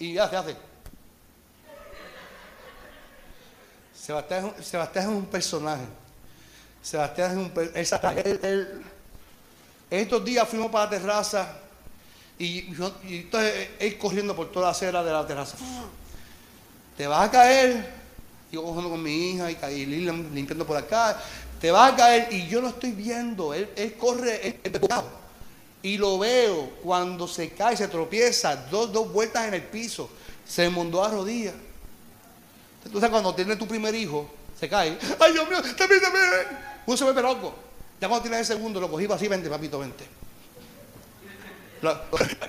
y 0.00 0.18
hace, 0.18 0.36
hace. 0.36 0.56
Sebastián, 3.94 4.54
Sebastián 4.60 5.04
es 5.04 5.10
un 5.10 5.26
personaje. 5.26 5.84
Sebastián 6.82 7.32
es 7.32 7.36
un 7.36 7.50
personaje. 7.50 8.40
estos 9.90 10.24
días 10.24 10.48
fuimos 10.48 10.72
para 10.72 10.84
la 10.84 10.90
terraza 10.90 11.54
y, 12.38 12.74
entonces 13.02 13.68
él 13.78 13.98
corriendo 13.98 14.34
por 14.34 14.50
toda 14.50 14.66
la 14.66 14.72
acera 14.72 15.04
de 15.04 15.12
la 15.12 15.26
terraza. 15.26 15.58
Te 16.96 17.06
vas 17.06 17.28
a 17.28 17.30
caer. 17.30 18.00
Yo 18.50 18.62
cogiendo 18.62 18.90
con 18.90 19.02
mi 19.02 19.32
hija 19.32 19.70
y, 19.70 19.84
limpiando 19.84 20.66
por 20.66 20.78
acá. 20.78 21.20
Te 21.60 21.70
vas 21.70 21.92
a 21.92 21.96
caer 21.96 22.32
y 22.32 22.48
yo 22.48 22.62
lo 22.62 22.68
estoy 22.68 22.92
viendo. 22.92 23.52
Él, 23.52 23.94
corre, 23.98 24.58
él, 24.64 24.80
y 25.82 25.96
lo 25.96 26.18
veo 26.18 26.70
cuando 26.82 27.26
se 27.26 27.50
cae, 27.50 27.76
se 27.76 27.88
tropieza, 27.88 28.56
dos, 28.56 28.92
dos 28.92 29.12
vueltas 29.12 29.48
en 29.48 29.54
el 29.54 29.62
piso, 29.62 30.10
se 30.46 30.68
mondó 30.68 31.02
a 31.04 31.10
rodillas. 31.10 31.54
Entonces 32.84 33.10
cuando 33.10 33.34
tienes 33.34 33.58
tu 33.58 33.66
primer 33.66 33.94
hijo, 33.94 34.30
se 34.58 34.68
cae. 34.68 34.98
Ay 35.20 35.32
Dios 35.32 35.48
mío, 35.48 35.62
también, 35.76 36.00
también. 36.00 36.24
Uno 36.86 36.96
se 36.96 37.04
ve 37.04 37.22
loco. 37.22 37.54
Ya 38.00 38.08
cuando 38.08 38.22
tienes 38.22 38.40
el 38.40 38.46
segundo, 38.46 38.80
lo 38.80 38.90
cogí 38.90 39.06
así, 39.10 39.28
vente, 39.28 39.48
papito, 39.48 39.78
vente. 39.78 40.06
La, 41.82 42.04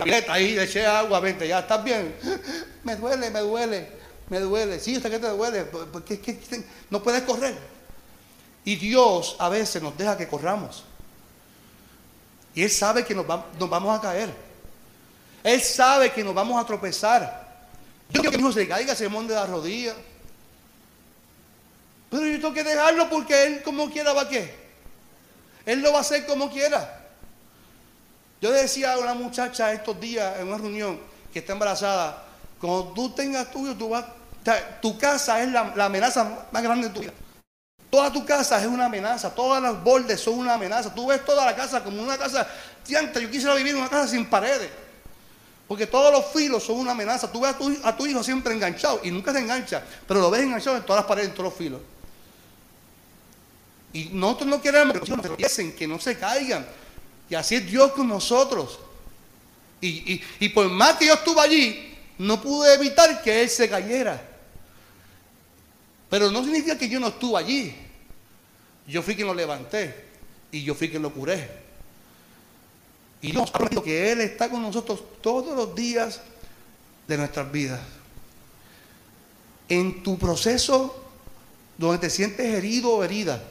la 0.05 0.33
ahí, 0.33 0.55
le 0.55 0.63
eché 0.63 0.85
agua, 0.85 1.19
vente, 1.19 1.47
ya 1.47 1.59
estás 1.59 1.83
bien. 1.83 2.15
Me 2.83 2.95
duele, 2.95 3.29
me 3.29 3.39
duele, 3.41 3.87
me 4.27 4.39
duele. 4.39 4.79
Sí, 4.79 4.97
usted 4.97 5.11
que 5.11 5.19
te 5.19 5.27
duele, 5.27 5.65
porque 5.65 6.19
no 6.89 7.03
puedes 7.03 7.21
correr. 7.21 7.55
Y 8.65 8.75
Dios 8.75 9.35
a 9.37 9.47
veces 9.49 9.83
nos 9.83 9.95
deja 9.95 10.17
que 10.17 10.27
corramos. 10.27 10.83
Y 12.53 12.63
Él 12.63 12.69
sabe 12.69 13.05
que 13.05 13.15
nos, 13.15 13.25
vamos 13.25 13.97
a 13.97 14.01
caer. 14.01 14.29
Él 15.43 15.61
sabe 15.61 16.11
que 16.11 16.23
nos 16.23 16.33
vamos 16.33 16.61
a 16.61 16.65
tropezar. 16.65 17.49
Yo 18.09 18.21
quiero 18.21 18.31
que 18.31 18.37
mi 18.37 18.43
hijo 18.43 18.51
se 18.51 18.67
caiga, 18.67 18.95
se 18.95 19.07
monte 19.07 19.33
de 19.33 19.39
la 19.39 19.45
rodilla. 19.45 19.95
Pero 22.09 22.25
yo 22.25 22.35
tengo 22.35 22.53
que 22.53 22.63
dejarlo 22.63 23.09
porque 23.09 23.45
Él 23.45 23.63
como 23.63 23.89
quiera 23.89 24.13
va 24.13 24.23
a 24.23 24.29
qué. 24.29 24.53
Él 25.65 25.81
lo 25.81 25.91
va 25.91 25.99
a 25.99 26.01
hacer 26.01 26.25
como 26.25 26.51
quiera. 26.51 27.07
Yo 28.41 28.51
decía 28.51 28.93
a 28.93 28.97
una 28.97 29.13
muchacha 29.13 29.71
estos 29.71 29.99
días 29.99 30.39
en 30.39 30.47
una 30.47 30.57
reunión 30.57 30.99
que 31.31 31.39
está 31.39 31.53
embarazada, 31.53 32.23
cuando 32.59 32.91
tú 32.93 33.11
tengas 33.11 33.49
tuyo, 33.51 33.75
tu 34.81 34.97
casa 34.97 35.41
es 35.41 35.51
la, 35.51 35.73
amenaza 35.85 36.47
más 36.51 36.63
grande 36.63 36.87
de 36.87 36.93
tu 36.93 36.99
vida. 37.01 37.13
Toda 37.91 38.09
tu 38.09 38.25
casa 38.25 38.57
es 38.57 38.67
una 38.67 38.85
amenaza, 38.85 39.35
todas 39.35 39.61
las 39.61 39.83
bordes 39.83 40.21
son 40.21 40.35
una 40.35 40.53
amenaza. 40.53 40.95
Tú 40.95 41.07
ves 41.07 41.25
toda 41.25 41.45
la 41.45 41.53
casa 41.53 41.83
como 41.83 42.01
una 42.01 42.17
casa, 42.17 42.47
yo 42.87 43.29
quisiera 43.29 43.53
vivir 43.53 43.73
en 43.73 43.81
una 43.81 43.89
casa 43.89 44.07
sin 44.07 44.25
paredes. 44.27 44.71
Porque 45.67 45.87
todos 45.87 46.09
los 46.09 46.25
filos 46.27 46.63
son 46.63 46.77
una 46.77 46.93
amenaza. 46.93 47.29
Tú 47.29 47.41
ves 47.41 47.53
a 47.83 47.97
tu, 47.97 48.07
hijo 48.07 48.23
siempre 48.23 48.53
enganchado 48.53 49.01
y 49.03 49.11
nunca 49.11 49.33
se 49.33 49.39
engancha, 49.39 49.83
pero 50.07 50.21
lo 50.21 50.31
ves 50.31 50.41
enganchado 50.41 50.77
en 50.77 50.83
todas 50.83 51.01
las 51.01 51.05
paredes, 51.05 51.29
en 51.29 51.35
todos 51.35 51.49
los 51.49 51.53
filos. 51.53 51.81
Y 53.91 54.05
nosotros 54.13 54.47
no 54.47 54.61
queremos 54.61 54.93
que 54.93 54.99
los 54.99 55.73
que 55.77 55.87
no 55.87 55.99
se 55.99 56.17
caigan. 56.17 56.65
Y 57.29 57.35
así 57.35 57.55
es 57.55 57.69
Dios 57.69 57.91
con 57.91 58.07
nosotros. 58.07 58.79
Y, 59.81 60.21
y 60.39 60.49
por 60.49 60.69
más 60.69 60.95
que 60.95 61.07
yo 61.07 61.15
estuve 61.15 61.41
allí, 61.41 61.97
no 62.17 62.41
pude 62.41 62.73
evitar 62.73 63.21
que 63.21 63.41
Él 63.41 63.49
se 63.49 63.67
cayera. 63.67 64.30
Pero 66.11 66.29
no 66.29 66.43
significa 66.43 66.77
que 66.77 66.89
yo 66.89 66.99
no 66.99 67.07
estuve 67.07 67.39
allí. 67.39 67.73
Yo 68.85 69.01
fui 69.01 69.15
quien 69.15 69.27
lo 69.27 69.33
levanté 69.33 69.95
y 70.51 70.61
yo 70.61 70.75
fui 70.75 70.89
quien 70.89 71.01
lo 71.01 71.13
curé. 71.13 71.49
Y 73.21 73.31
Dios 73.31 73.49
ha 73.49 73.53
prometido 73.53 73.81
que 73.81 74.11
Él 74.11 74.19
está 74.19 74.49
con 74.49 74.61
nosotros 74.61 75.01
todos 75.21 75.55
los 75.55 75.73
días 75.73 76.19
de 77.07 77.17
nuestras 77.17 77.49
vidas. 77.49 77.79
En 79.69 80.03
tu 80.03 80.19
proceso 80.19 81.01
donde 81.77 81.99
te 81.99 82.09
sientes 82.09 82.45
herido 82.45 82.89
o 82.89 83.03
herida, 83.05 83.41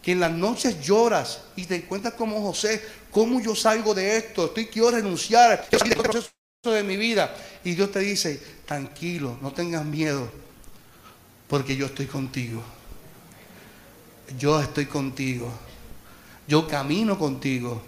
que 0.00 0.12
en 0.12 0.20
las 0.20 0.32
noches 0.32 0.80
lloras 0.80 1.42
y 1.54 1.66
te 1.66 1.76
encuentras 1.76 2.14
como 2.14 2.40
José, 2.40 2.82
¿cómo 3.10 3.42
yo 3.42 3.54
salgo 3.54 3.92
de 3.92 4.16
esto? 4.16 4.46
Estoy 4.46 4.68
quiero 4.68 4.92
renunciar, 4.92 5.66
quiero 5.68 5.80
salir 5.80 5.92
este 5.92 6.02
proceso 6.02 6.30
de 6.64 6.82
mi 6.82 6.96
vida. 6.96 7.36
Y 7.62 7.74
Dios 7.74 7.92
te 7.92 7.98
dice, 7.98 8.40
tranquilo, 8.64 9.36
no 9.42 9.52
tengas 9.52 9.84
miedo 9.84 10.47
porque 11.48 11.76
yo 11.76 11.86
estoy 11.86 12.06
contigo. 12.06 12.62
Yo 14.38 14.60
estoy 14.60 14.86
contigo. 14.86 15.50
Yo 16.46 16.68
camino 16.68 17.18
contigo. 17.18 17.82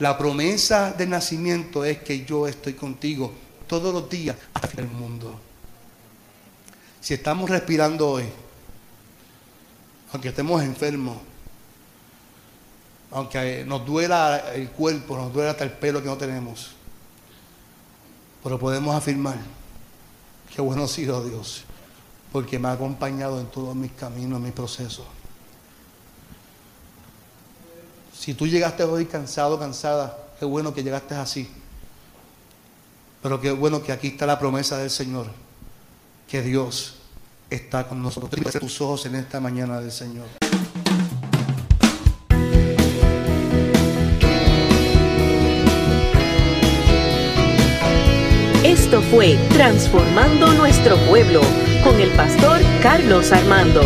La 0.00 0.18
promesa 0.18 0.92
del 0.92 1.10
nacimiento 1.10 1.84
es 1.84 1.98
que 1.98 2.24
yo 2.24 2.48
estoy 2.48 2.74
contigo 2.74 3.32
todos 3.66 3.94
los 3.94 4.08
días 4.10 4.36
hasta 4.54 4.80
el 4.80 4.88
mundo. 4.88 5.38
Si 7.00 7.14
estamos 7.14 7.48
respirando 7.48 8.10
hoy, 8.10 8.24
aunque 10.12 10.28
estemos 10.28 10.62
enfermos, 10.62 11.18
aunque 13.12 13.64
nos 13.64 13.86
duela 13.86 14.52
el 14.54 14.70
cuerpo, 14.70 15.16
nos 15.16 15.32
duela 15.32 15.52
hasta 15.52 15.64
el 15.64 15.72
pelo 15.72 16.02
que 16.02 16.08
no 16.08 16.16
tenemos, 16.16 16.72
pero 18.42 18.58
podemos 18.58 18.94
afirmar 18.94 19.38
que 20.54 20.60
bueno 20.60 20.84
ha 20.84 20.88
sido 20.88 21.24
Dios 21.24 21.64
porque 22.32 22.58
me 22.58 22.68
ha 22.68 22.72
acompañado 22.72 23.40
en 23.40 23.46
todos 23.46 23.74
mis 23.74 23.92
caminos, 23.92 24.38
en 24.38 24.44
mis 24.44 24.52
procesos. 24.52 25.06
Si 28.16 28.34
tú 28.34 28.46
llegaste 28.46 28.84
hoy 28.84 29.06
cansado, 29.06 29.58
cansada, 29.58 30.16
qué 30.38 30.44
bueno 30.44 30.74
que 30.74 30.82
llegaste 30.82 31.14
así. 31.14 31.50
Pero 33.22 33.40
qué 33.40 33.50
bueno 33.50 33.82
que 33.82 33.92
aquí 33.92 34.08
está 34.08 34.26
la 34.26 34.38
promesa 34.38 34.78
del 34.78 34.90
Señor, 34.90 35.26
que 36.28 36.42
Dios 36.42 36.96
está 37.48 37.88
con 37.88 38.02
nosotros. 38.02 38.30
tus 38.60 38.80
ojos 38.80 39.06
en 39.06 39.16
esta 39.16 39.40
mañana 39.40 39.80
del 39.80 39.90
Señor. 39.90 40.26
Esto 48.62 49.02
fue 49.02 49.36
Transformando 49.52 50.52
Nuestro 50.54 50.96
Pueblo 51.08 51.40
con 51.82 52.00
el 52.00 52.10
pastor 52.10 52.60
Carlos 52.82 53.32
Armando. 53.32 53.82